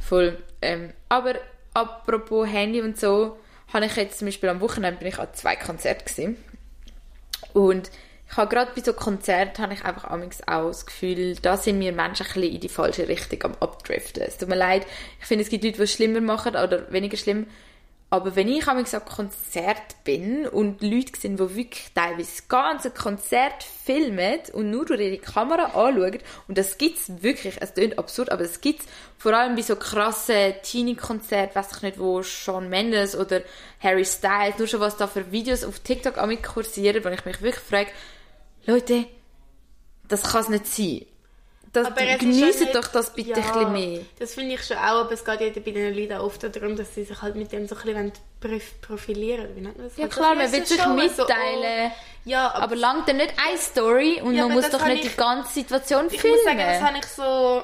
[0.00, 0.38] Voll.
[0.62, 1.34] Ähm, aber
[1.74, 3.38] apropos Handy und so,
[3.72, 6.36] habe ich jetzt zum Beispiel am Wochenende bin ich an zwei Konzerten gesehen.
[7.52, 7.90] Und
[8.30, 11.92] ich habe gerade bei so Konzerten habe ich einfach auch das Gefühl, da sind wir
[11.92, 14.22] Menschen ein bisschen in die falsche Richtung am Abdriften.
[14.22, 14.86] Es tut mir leid,
[15.20, 17.46] ich finde, es gibt Leute, die es schlimmer machen oder weniger schlimm.
[18.10, 23.62] Aber wenn ich am Konzert bin und Leute sehen, die wirklich teilweise das ganze Konzert
[23.62, 28.44] filmen und nur durch ihre Kamera anschauen, und das gibt's wirklich, es klingt absurd, aber
[28.44, 28.86] das gibt's
[29.18, 33.42] vor allem bei so krassen Teenie-Konzerten, weiß ich nicht, wo Shawn Mendes oder
[33.80, 37.62] Harry Styles, nur schon was da für Videos auf TikTok kursieren, wo ich mich wirklich
[37.62, 37.90] frage,
[38.64, 39.04] Leute,
[40.08, 41.17] das kann es nicht sein.
[41.72, 44.00] Das, geniessen ja doch das bitte ja, ein bisschen mehr.
[44.18, 46.76] Das finde ich schon auch, aber es geht ja bei den Leuten auch oft darum,
[46.76, 49.96] dass sie sich halt mit dem so ein bisschen prof- profilieren das?
[49.96, 51.10] Ja Halt klar, man will sich mitteilen.
[51.16, 51.90] So, oh,
[52.24, 55.10] ja, aber, Aber langt dann nicht eine Story und Ja, man muss doch nicht ich-
[55.10, 56.36] die ganze Situation ich filmen.
[56.36, 57.62] muss sagen, das habe ich so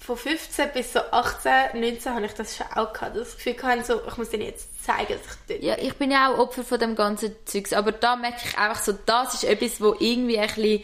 [0.00, 3.16] von 15 bis so 18, 19 habe ich das schon auch gehabt.
[3.16, 6.10] Das Gefühl gehabt, so, ich muss denen jetzt zeigen, dass ich dort Ja, ich bin
[6.10, 9.44] ja auch Opfer von dem ganzen Zeugs, aber da merke ich einfach so, das ist
[9.44, 10.82] etwas, wo irgendwie ein bisschen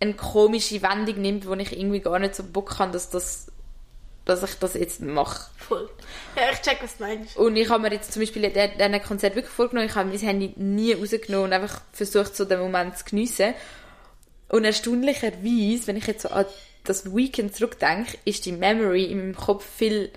[0.00, 3.48] eine komische Wendung nimmt, wo ich irgendwie gar nicht so Bock habe, dass, das,
[4.24, 5.50] dass ich das jetzt mache.
[5.56, 5.88] voll.
[6.36, 7.36] Ja, ich check, was du meinst.
[7.36, 10.18] Und ich habe mir jetzt zum Beispiel in diesem Konzert wirklich vorgenommen, ich habe mein
[10.18, 13.54] Handy nie rausgenommen und einfach versucht, so den Moment zu geniessen.
[14.48, 16.46] Und erstaunlicherweise, wenn ich jetzt so an
[16.84, 20.10] das Weekend zurückdenke, ist die Memory in meinem Kopf viel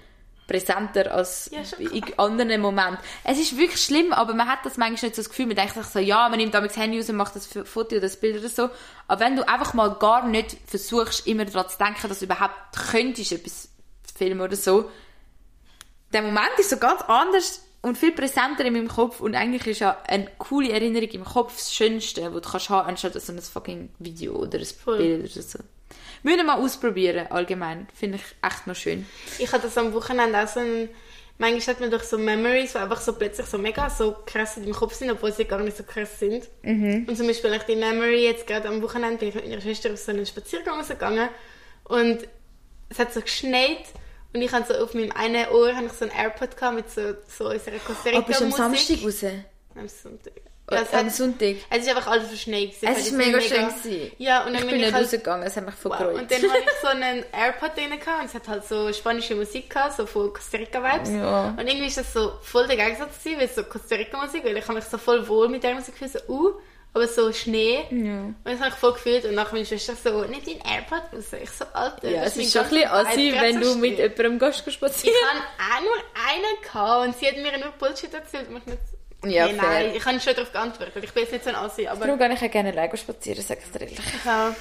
[0.48, 2.98] präsenter als Ja, in anderen Momenten.
[3.24, 5.74] Es ist wirklich schlimm, aber man hat das manchmal nicht so das Gefühl, man denkt
[5.74, 8.40] sich so, ja, man nimmt das Handy raus und macht das Foto oder das Bild
[8.40, 8.70] oder so.
[9.08, 12.54] Aber wenn du einfach mal gar nicht versuchst, immer daran zu denken, dass du überhaupt
[12.92, 13.70] könntest etwas
[14.16, 14.90] filmen oder so,
[16.12, 19.80] der Moment ist so ganz anders und viel präsenter in meinem Kopf und eigentlich ist
[19.80, 23.42] ja eine coole Erinnerung im Kopf das Schönste, was du kannst haben, anstatt so ein
[23.42, 24.98] fucking Video oder ein Voll.
[24.98, 25.60] Bild oder so.
[26.24, 27.88] Müssen wir mal ausprobieren, allgemein.
[27.94, 29.06] Finde ich echt noch schön.
[29.40, 30.90] Ich hatte das am Wochenende auch so ein...
[31.40, 34.64] Manchmal hat man doch so Memories, die einfach so plötzlich so mega so krass in
[34.64, 36.48] deinem Kopf sind, obwohl sie gar nicht so krass sind.
[36.64, 39.92] Und zum Beispiel ich die Memory jetzt gerade am Wochenende bin ich mit meiner Schwester
[39.92, 41.30] auf so einen Spaziergang rausgegangen
[41.86, 42.28] und
[42.90, 43.86] es hat so geschneit
[44.32, 46.92] und ich hatte so auf meinem einen Ohr habe ich so ein AirPod gehabt mit
[46.92, 49.00] so, so unserer Costa Rica Aber bist du am Musik.
[49.00, 49.42] Samstag raus?
[49.76, 50.34] Am Sonntag.
[50.76, 51.56] Ja, es, am hat, Sonntag?
[51.70, 52.70] es ist einfach alles verschneit.
[52.74, 54.12] Es jetzt mega nicht schön gewesen.
[54.18, 55.96] Ja, und dann Ich bin ich nicht halt rausgegangen, es hat mich Wow.
[55.98, 56.22] vergreut.
[56.22, 59.70] Und dann hatte ich so einen AirPod drin und es hat halt so spanische Musik
[59.70, 61.10] gehabt, so von Costa Rica Vibes.
[61.12, 61.48] Ja.
[61.58, 64.58] Und irgendwie ist das so voll der Gegensatz gewesen, weil so Costa Rica Musik, weil
[64.58, 66.54] ich habe mich so voll wohl mit der Musik gefühlt, so, uh,
[66.96, 67.80] aber so Schnee.
[67.90, 71.26] Und das habe ich voll gefühlt und nachher meine Schwester so, nimm deinen AirPod raus.
[71.42, 74.38] Ich so, Alter, ja, das es ist schon ein bisschen assi, wenn du mit jemandem
[74.40, 75.16] gehst Ich spazieren.
[75.32, 75.40] habe
[75.76, 75.96] auch nur
[76.30, 78.48] einen gehabt und sie hat mir nur Bullshit erzählt.
[78.50, 78.80] und mich nicht...
[79.26, 79.56] Ja, fair.
[79.56, 81.04] nein, ich habe schon darauf geantwortet.
[81.04, 82.06] Ich bin jetzt nicht so ein Assi, aber...
[82.06, 84.00] Darum gehe ich auch gerne alleine spazieren, sag ich dir ehrlich.
[84.26, 84.56] Ja.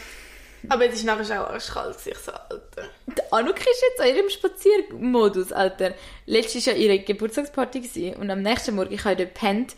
[0.68, 1.96] Aber es ist nachher schon auch arschkalt.
[2.04, 2.88] Ich so, Alter.
[3.06, 5.94] Die Anuk ist jetzt an ihrem Spaziermodus, Alter.
[6.26, 9.74] Letztes war ja ihre Geburtstagsparty gewesen, und am nächsten Morgen, ich habe dort gepennt,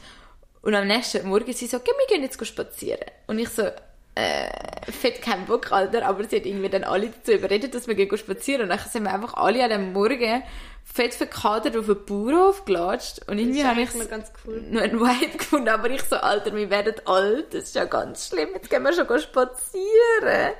[0.62, 3.04] und am nächsten Morgen sie so, «Geh, wir gehen jetzt spazieren.
[3.26, 3.70] Und ich so,
[4.14, 4.48] äh,
[4.92, 8.16] fett keinen Bock, Alter, aber sie hat irgendwie dann alle dazu überredet, dass wir gehen
[8.16, 10.42] spazieren und dann sind wir einfach alle an dem Morgen
[10.84, 14.62] fett verkadert auf den Bauernhof gelatscht und irgendwie habe ich cool.
[14.70, 18.28] noch einen Vibe gefunden, aber ich so, Alter, wir werden alt, das ist ja ganz
[18.28, 20.54] schlimm, jetzt gehen wir schon gehen spazieren.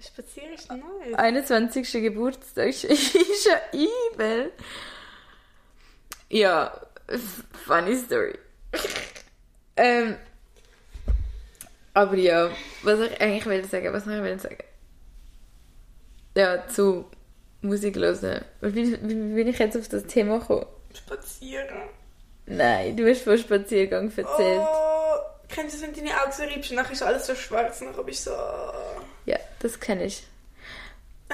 [0.00, 1.14] Spazieren ist nice.
[1.14, 1.92] 21.
[2.02, 4.52] Geburtstag ist, ist ja übel.
[6.28, 6.80] Ja,
[7.66, 8.38] funny story.
[9.76, 10.16] ähm,
[11.96, 12.50] aber ja,
[12.82, 14.58] was ich eigentlich will sagen, was ich will sagen.
[16.36, 17.06] Ja, zu
[17.62, 18.44] Musik hören.
[18.60, 20.66] Wie, wie, wie bin ich jetzt auf das Thema gekommen?
[20.92, 21.88] Spazieren.
[22.44, 24.60] Nein, du hast von Spaziergang erzählt.
[24.60, 25.14] Oh,
[25.48, 28.04] kennst du das, wenn deine Augen so und nachher ist alles so schwarz und dann
[28.04, 28.36] bist du so...
[29.24, 30.22] Ja, das kenne ich.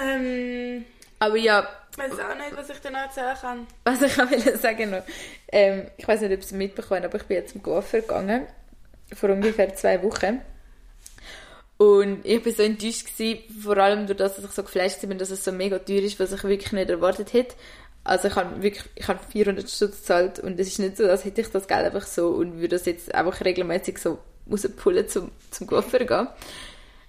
[0.01, 0.85] Ähm,
[1.19, 3.67] Aber ja, ich weiß auch nicht, was ich dir noch erzählen kann.
[3.83, 5.03] Was ich auch will sagen noch.
[5.49, 8.47] Ähm, ich weiß nicht, ob Sie mitbekommen aber ich bin jetzt zum Coiffeur gegangen.
[9.13, 10.41] Vor ungefähr zwei Wochen.
[11.83, 15.19] Und ich war so enttäuscht, gewesen, vor allem durch das, dass ich so geflasht bin,
[15.19, 17.57] dass es so mega teuer ist, was ich wirklich nicht erwartet hätte.
[18.05, 21.25] Also ich habe wirklich, ich habe 400 Stutz gezahlt und es ist nicht so, als
[21.25, 24.19] hätte ich das Geld einfach so und würde das jetzt einfach regelmäßig so
[24.49, 26.29] rauspullen zum, zum Coiffeur gehen.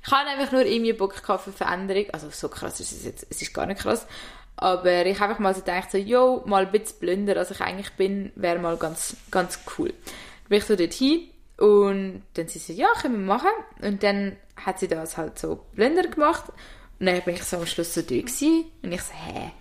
[0.03, 2.05] Ich habe einfach nur irgendwie Bock gehabt für Veränderung.
[2.11, 4.07] Also so krass ist es jetzt, es ist gar nicht krass.
[4.55, 7.61] Aber ich habe einfach mal so gedacht, so, yo, mal ein bisschen blöder, als ich
[7.61, 9.89] eigentlich bin, wäre mal ganz, ganz cool.
[9.89, 13.51] Dann bin ich so dort hin und dann sie so, ja, können wir machen.
[13.80, 16.45] Und dann hat sie das halt so blöder gemacht.
[16.99, 18.66] Und dann bin ich so am Schluss so gewesen.
[18.82, 19.51] Und ich so, hä,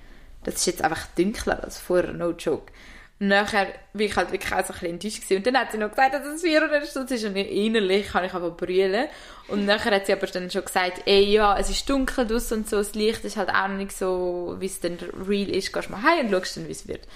[0.45, 2.73] das ist jetzt einfach dunkler als vorher, no joke.
[3.21, 5.31] Und nachher bin ich halt wirklich auch so ein bisschen enttäuscht.
[5.31, 7.25] Und dann hat sie noch gesagt, dass es 400 Stutz ist.
[7.25, 9.07] Und innerlich kann ich aber brüllen.
[9.49, 12.69] Und nachher hat sie aber dann schon gesagt, ey, ja, es ist dunkel draussen und
[12.69, 15.73] so, das Licht ist halt auch noch nicht so, wie es dann real ist.
[15.73, 17.07] Gehst mal heim und schaust dann, wie es wird.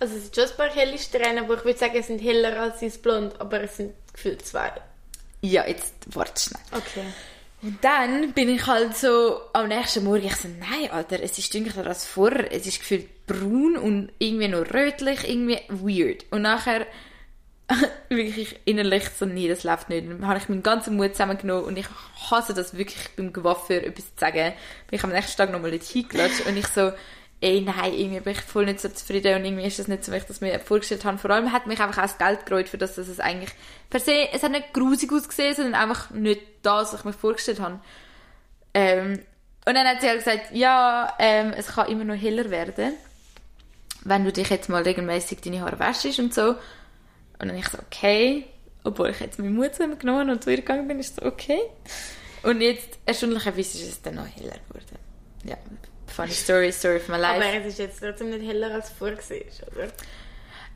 [0.00, 2.60] Also es sind schon ein paar helle Strähnen, aber ich würde sagen, es sind heller
[2.60, 4.70] als ins Blond, aber es sind gefühlt zwei.
[5.40, 6.62] Ja, jetzt warte schnell.
[6.72, 7.04] Okay.
[7.60, 11.52] Und dann bin ich halt so am nächsten Morgen, ich so, nein, Alter, es ist
[11.52, 12.52] dunkler als vorher.
[12.52, 16.24] Es ist gefühlt braun und irgendwie noch rötlich, irgendwie weird.
[16.30, 16.86] Und nachher
[18.08, 20.08] wirklich innerlich so, nee, das läuft nicht.
[20.08, 21.86] Dann habe ich meinen ganzen Mut zusammengenommen und ich
[22.30, 24.52] hasse das wirklich beim Gewaffeur etwas zu sagen.
[24.88, 26.92] Bin ich am nächsten Tag nochmal dort hingelatscht und ich so,
[27.40, 30.12] ey, nein, irgendwie bin ich voll nicht so zufrieden und irgendwie ist das nicht so,
[30.12, 31.18] wie ich das mir vorgestellt habe.
[31.18, 33.50] Vor allem hat mich einfach auch das Geld gereut, für das, dass es eigentlich
[33.90, 37.60] per se, es hat nicht grusig ausgesehen, sondern einfach nicht das, was ich mir vorgestellt
[37.60, 37.78] habe.
[38.74, 39.20] Ähm,
[39.66, 42.94] und dann hat sie halt gesagt, ja, ähm, es kann immer noch heller werden,
[44.04, 46.56] wenn du dich jetzt mal regelmäßig deine Haare wäschst und so.
[47.38, 48.46] Und dann ich so, okay.
[48.84, 51.60] Obwohl ich jetzt meinen Mut zusammengenommen und zu ihr gegangen bin, ist so, okay.
[52.42, 54.98] Und jetzt, erstaunlicherweise ist es dann noch heller geworden.
[55.44, 55.56] Ja,
[56.08, 57.36] funny story, story of my life.
[57.36, 59.88] Aber es ist jetzt trotzdem nicht heller als vorher oder?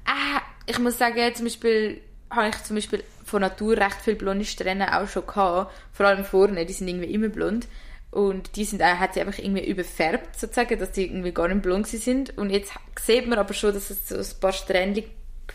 [0.05, 4.45] Ah, ich muss sagen, zum Beispiel habe ich zum Beispiel von Natur recht viele blonde
[4.45, 5.73] Strähnen auch schon gehabt.
[5.93, 7.67] Vor allem vorne, die sind irgendwie immer blond.
[8.11, 11.87] Und die sind, hat sie einfach irgendwie überfärbt, sozusagen, dass die irgendwie gar nicht blond
[11.87, 12.37] sind.
[12.37, 15.05] Und jetzt sieht man aber schon, dass es so ein paar Strähnchen,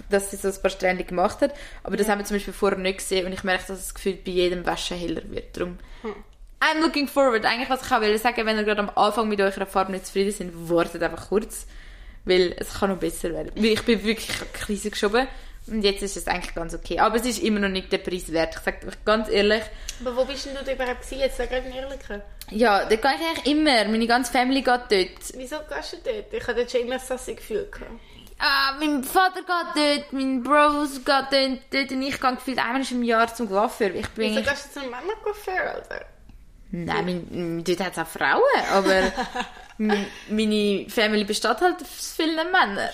[0.10, 1.54] dass sie so ein paar Strähnchen gemacht hat.
[1.84, 4.24] Aber das haben wir zum Beispiel vorher nicht gesehen und ich merke, dass es gefühlt
[4.24, 5.56] bei jedem Waschen heller wird.
[5.56, 5.78] Darum,
[6.60, 7.46] I'm looking forward.
[7.46, 10.08] Eigentlich, was ich auch will sagen, wenn ihr gerade am Anfang mit eurer Farbe nicht
[10.08, 11.68] zufrieden sind, wartet einfach kurz.
[12.26, 13.52] Weil es kann noch besser werden.
[13.56, 15.28] Weil ich bin wirklich in die Krise geschoben.
[15.68, 17.00] Und jetzt ist es eigentlich ganz okay.
[17.00, 18.56] Aber es ist immer noch nicht der Preis wert.
[18.56, 19.64] Ich sage euch ganz ehrlich.
[20.02, 21.20] Aber wo bist denn du da überhaupt gewesen?
[21.20, 22.24] Jetzt sag gerade in Ehrlichkeit.
[22.50, 23.86] Ja, dort gehe ich eigentlich immer.
[23.86, 25.34] Meine ganze Family geht dort.
[25.34, 26.34] Wieso gehst du dort?
[26.34, 27.92] Ich hatte dort schon immer ein Gefühl gehabt.
[28.40, 32.84] Ah, mein Vater geht dort, mein Bros geht dort, dort und ich gehe gefühlt einmal
[32.92, 33.96] im Jahr zum Coiffeur.
[33.96, 36.06] Ich bin Wieso gehst du zum Männercoiffeur, Alter?
[36.72, 38.42] Nein, mein, dort hat es auch Frauen,
[38.72, 39.12] aber
[40.30, 42.90] meine Family besteht halt aus vielen Männern.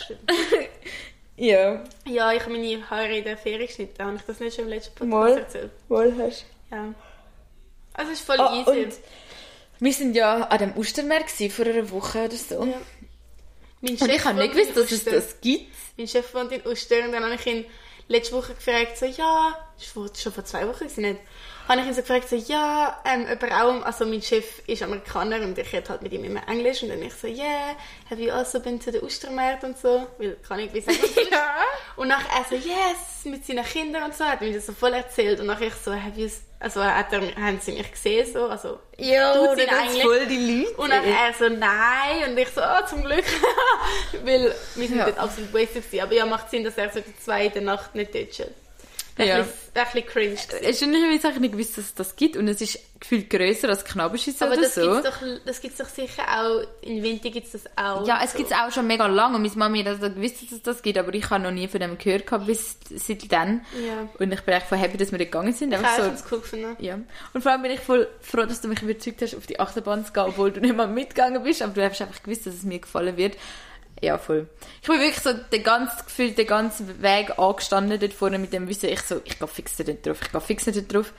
[1.37, 1.83] ja.
[2.05, 4.03] Ja, ich habe meine Haare in der Ferie geschnitten.
[4.03, 5.37] Habe ich das nicht schon im letzten Podcast Mal.
[5.37, 5.71] erzählt?
[5.89, 6.93] Wohl hast Ja.
[7.93, 8.83] Also es ist voll Ah, easy.
[8.85, 8.93] und
[9.79, 12.65] wir sind ja an dem Ostermarkt vor einer Woche oder so.
[12.65, 12.73] Ja.
[13.81, 15.71] Mein Und Chef ich habe nicht gewusst, dass es das gibt.
[15.97, 17.65] Mein Chef wohnt in Uster und dann habe ich ihn
[18.07, 21.19] letzte Woche gefragt, so, ja, das war schon vor zwei Wochen, nicht?
[21.67, 25.57] Habe ich ihn so gefragt, so, ja, ähm, auch, also mein Chef ist Amerikaner und
[25.57, 27.75] ich rede halt mit ihm immer Englisch und dann ich so, yeah,
[28.09, 31.15] have you also been to the Ostermarkt und so, weil kann ich wissen, was.
[31.31, 31.55] Ja.
[31.95, 34.93] Und nachher er so, yes, mit seinen Kindern und so, hat mir das so voll
[34.93, 38.47] erzählt und nachher ich so, have you, also hat er, haben sie mich gesehen, so,
[38.47, 38.79] also,
[39.55, 40.03] sie das eigentlich?
[40.03, 40.75] voll die Leute.
[40.77, 42.29] und dann er so, nein.
[42.29, 43.25] Und ich so, oh, zum Glück.
[44.23, 45.05] Weil wir sind Ja.
[45.05, 46.03] dort absolut wasted gewesen.
[46.03, 48.53] Aber ja, macht Sinn, dass er so die zweite Nacht nicht dort chillt.
[49.15, 49.37] Ein Ja.
[49.41, 50.35] bisschen, ein bisschen cringe.
[50.35, 51.23] gewesen.
[51.23, 54.45] Habe ich nicht gewusst, dass es das gibt und es ist gefühlt grösser als Knabenschüsse
[54.45, 55.01] Aber oder das so.
[55.45, 58.07] das gibt's doch sicher auch, in Winter gibt's das auch.
[58.07, 58.37] Ja, es so.
[58.39, 60.81] gibt es auch schon mega lange und meine Mami hat also gewusst, dass es das
[60.81, 63.65] gibt, aber ich habe noch nie von dem gehört gehabt bis seit dann.
[63.85, 64.07] Ja.
[64.17, 65.73] Und ich bin echt voll happy, dass wir dort gegangen sind.
[65.73, 66.75] Ich habe so, es cool gefunden.
[66.79, 66.97] ja.
[67.33, 70.05] Und vor allem bin ich voll froh, dass du mich überzeugt hast, auf die Achterbahn
[70.05, 72.63] zu gehen, obwohl du nicht mal mitgegangen bist, aber du hast einfach gewusst, dass es
[72.63, 73.35] mir gefallen wird.
[74.03, 74.49] Ja, voll.
[74.81, 78.67] Ich bin wirklich so den ganzen Gefühl, den ganzen Weg angestanden dort vorne mit dem
[78.67, 81.13] Wissen, ich so, ich gehe fix nicht drauf, ich gehe fix nicht drauf.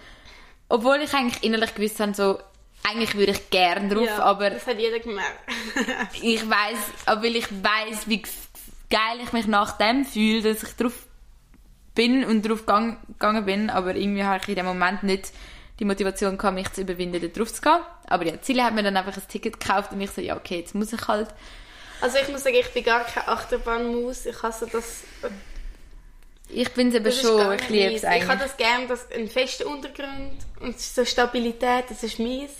[0.68, 2.38] Obwohl ich eigentlich innerlich gewusst habe, so,
[2.86, 5.38] eigentlich würde ich gern drauf, ja, aber Das hat jeder gemerkt.
[6.22, 8.22] ich weiß, aber weil ich weiß, wie
[8.90, 10.92] geil ich mich nach dem fühle, dass ich drauf
[11.94, 15.32] bin und drauf gang- gegangen bin, aber irgendwie habe ich in dem Moment nicht
[15.78, 17.78] die Motivation gehabt, mich zu überwinden, da drauf zu gehen.
[18.08, 20.58] Aber ja, Ziele hat mir dann einfach ein Ticket gekauft und ich so, ja okay,
[20.58, 21.28] jetzt muss ich halt.
[22.04, 24.26] Also ich muss sagen, ich bin gar keine Achterbahnmaus.
[24.26, 24.98] Ich hasse das.
[26.50, 27.96] Ich bin es eben das schon, ich liebe meins.
[27.96, 28.40] es Ich habe eigentlich.
[28.40, 32.50] das gerne, dass ein fester Untergrund und so Stabilität, das ist mies.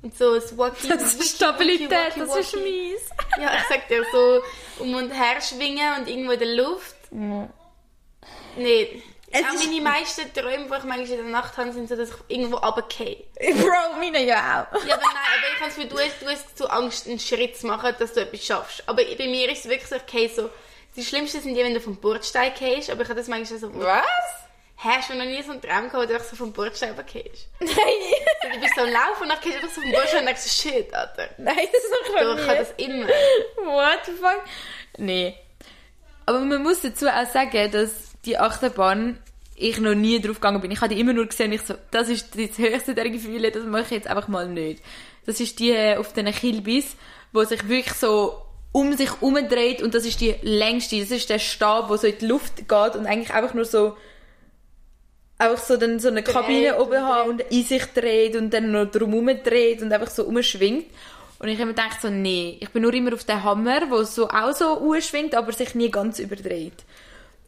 [0.00, 3.00] Und so ein Wacky, Das ist Stabilität, Wiki, das Waki, ist mies.
[3.40, 4.42] Ja, ich sag dir, so
[4.84, 6.94] um und her schwingen und irgendwo in der Luft.
[8.56, 9.02] Nee.
[9.34, 12.10] Es auch meine meisten Träume, die ich manchmal in der Nacht habe, sind so, dass
[12.10, 13.24] ich irgendwo runtergehe.
[13.40, 14.84] Bro, meine ja auch.
[14.84, 17.18] Ja, aber nein, aber ich habe das Gefühl, du hast, du hast zu Angst, einen
[17.18, 18.88] Schritt zu machen, dass du etwas schaffst.
[18.88, 20.50] Aber bei mir ist es wirklich so, ich gehe so...
[20.96, 23.74] Die schlimmsten sind die, wenn du vom Bordstein gehst, aber ich habe das manchmal so...
[23.74, 24.04] Was?
[24.76, 27.48] Hast du noch nie so einen Traum gehabt, wo du einfach so vom Bordstein runtergehst?
[27.58, 27.74] Nein.
[28.42, 30.26] So, du bist so am Laufen und dann gehst du einfach so vom Bordstein und
[30.26, 31.28] denkst so, shit, Alter.
[31.38, 33.08] Nein, das ist doch ich habe das immer.
[33.56, 34.44] What the fuck?
[34.98, 35.34] Nee.
[36.26, 37.90] Aber man muss dazu auch sagen, dass
[38.24, 39.22] die Achterbahn
[39.56, 40.70] ich noch nie drauf gegangen bin.
[40.70, 43.64] Ich habe die immer nur gesehen, ich so, das ist das höchste der Gefühle, das
[43.64, 44.82] mache ich jetzt einfach mal nicht.
[45.26, 46.96] Das ist die äh, auf den Kilbis,
[47.32, 48.42] wo sich wirklich so
[48.72, 52.18] um sich umdreht und das ist die längste, das ist der Stab, wo so in
[52.18, 53.96] die Luft geht und eigentlich einfach nur so
[55.38, 58.72] einfach so dann so eine Dreht Kabine oben haben und in sich dreht und dann
[58.72, 60.86] noch drumherum dreht und einfach so umschwingt.
[61.38, 64.02] Und ich habe mir gedacht so, nee, ich bin nur immer auf den Hammer, wo
[64.02, 66.84] so auch so umschwingt, aber sich nie ganz überdreht.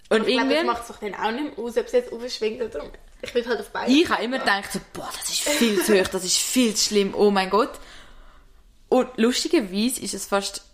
[0.08, 2.12] Und Ich glaube, das macht es doch dann auch nicht mehr aus, ob es jetzt
[2.12, 2.98] aufschwingt oder nicht.
[3.22, 3.90] Ich will halt auf beide.
[3.90, 6.88] ich habe immer gedacht so, boah, das ist viel zu hoch, das ist viel zu
[6.88, 7.72] schlimm, oh mein Gott.
[8.88, 10.64] Und lustigerweise ist es fast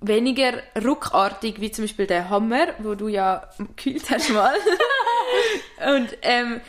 [0.00, 4.54] weniger ruckartig, wie zum Beispiel der Hammer, wo du ja gekühlt hast mal.
[5.94, 6.60] Und ähm,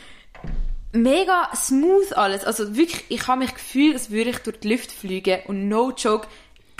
[0.92, 2.44] mega smooth alles.
[2.44, 5.40] Also wirklich, ich habe mich gefühlt, als würde ich durch die Luft fliegen.
[5.46, 6.26] Und no joke,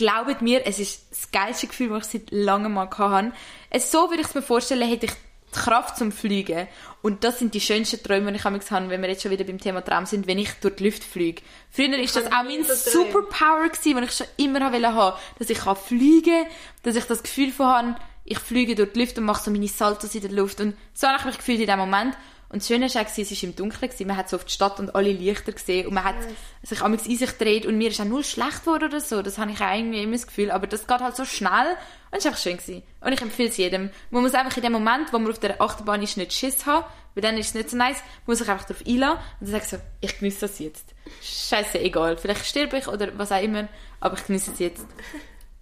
[0.01, 3.33] glaubt mir, es ist das geilste Gefühl, das ich seit langem mal hatte.
[3.69, 6.69] Es, so würde ich es mir vorstellen, hätte ich die Kraft zum Fliegen.
[7.03, 9.59] Und das sind die schönsten Träume, die ich habe, wenn wir jetzt schon wieder beim
[9.59, 11.43] Thema Traum sind, wenn ich durch die Luft fliege.
[11.71, 12.65] Früher ist das auch mein.
[12.65, 16.47] Superpower gewesen, den ich schon immer haben wollte, dass ich kann fliegen,
[16.83, 19.69] dass ich das Gefühl von habe, ich fliege durch die Luft und mache so meine
[19.69, 20.61] Saltos in der Luft.
[20.61, 22.17] Und so habe ich mich gefühlt in dem Moment.
[22.51, 24.93] Und das Schöne war, es war im Dunkeln, man hat so auf die Stadt und
[24.97, 26.17] alle Lichter gesehen und man hat
[26.65, 29.23] sich amigs in sich gedreht und mir ist auch null schlecht geworden oder so.
[29.23, 30.51] Das habe ich auch irgendwie immer das Gefühl.
[30.51, 31.77] Aber das geht halt so schnell
[32.11, 32.57] und es war einfach schön.
[32.57, 32.83] Gewesen.
[33.01, 33.91] Und ich empfehle es jedem.
[34.11, 36.85] Man muss einfach in dem Moment, wo man auf der Achterbahn ist, nicht Schiss haben,
[37.15, 39.51] weil dann ist es nicht so nice, man muss sich einfach darauf einlassen und dann
[39.51, 40.87] sagst so, ich genieße das jetzt.
[41.23, 42.17] Scheiße, egal.
[42.17, 43.69] Vielleicht sterbe ich oder was auch immer,
[44.01, 44.87] aber ich genieße es jetzt.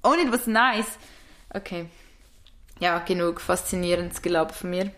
[0.02, 0.98] Oh, nicht was nice.
[1.52, 1.90] Okay.
[2.80, 4.90] Ja, genug faszinierendes Gelaber von mir.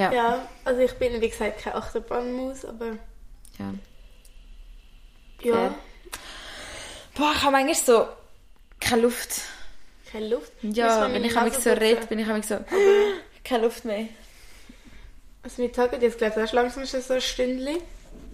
[0.00, 0.10] Ja.
[0.12, 2.96] Ja, also ich bin, wie gesagt, keine Achterbahnmaus, aber
[3.58, 3.74] ja.
[5.42, 5.74] ja, Fair.
[7.14, 8.08] Boah, ich habe manchmal so
[8.80, 9.42] keine Luft.
[10.10, 10.52] keine Luft.
[10.62, 12.56] Ja, man wenn ich Nase so rede, bin ich so,
[13.44, 14.06] keine Luft mehr.
[15.42, 17.76] Also wir tagen jetzt, glaube ich, auch langsam schon so ein Stündchen.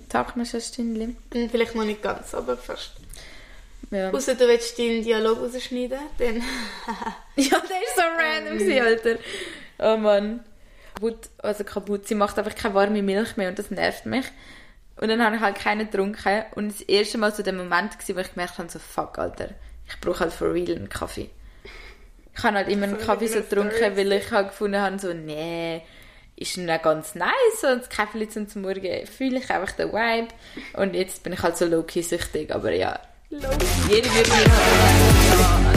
[0.09, 1.17] Tag mir schon ein Stündchen.
[1.51, 2.93] Vielleicht noch nicht ganz, aber fast.
[3.91, 4.13] Ja.
[4.13, 6.37] Außer du willst deinen Dialog rausschneiden, dann...
[7.37, 9.19] Ja, der ist so random, gewesen, Alter.
[9.79, 10.45] Oh Mann.
[10.97, 12.09] Kaputt, also kaputt.
[12.09, 14.25] Sie macht einfach keine warme Milch mehr und das nervt mich.
[14.97, 16.45] Und dann habe ich halt keinen getrunken.
[16.55, 19.51] Und das erste Mal so der Moment gewesen, wo ich gemerkt habe, so fuck, Alter.
[19.87, 21.31] Ich brauche halt for real einen Kaffee.
[22.35, 25.83] Ich habe halt immer einen Kaffee so getrunken, weil ich halt gefunden habe, so, nee,
[26.35, 27.31] ist noch ganz nice,
[27.61, 30.29] so ein Kaffee zum Morgen fühle ich einfach den Vibe.
[30.75, 32.99] Und jetzt bin ich halt so low-key süchtig, aber ja.
[33.31, 33.41] Low.
[33.91, 35.76] Jeder würde mir halt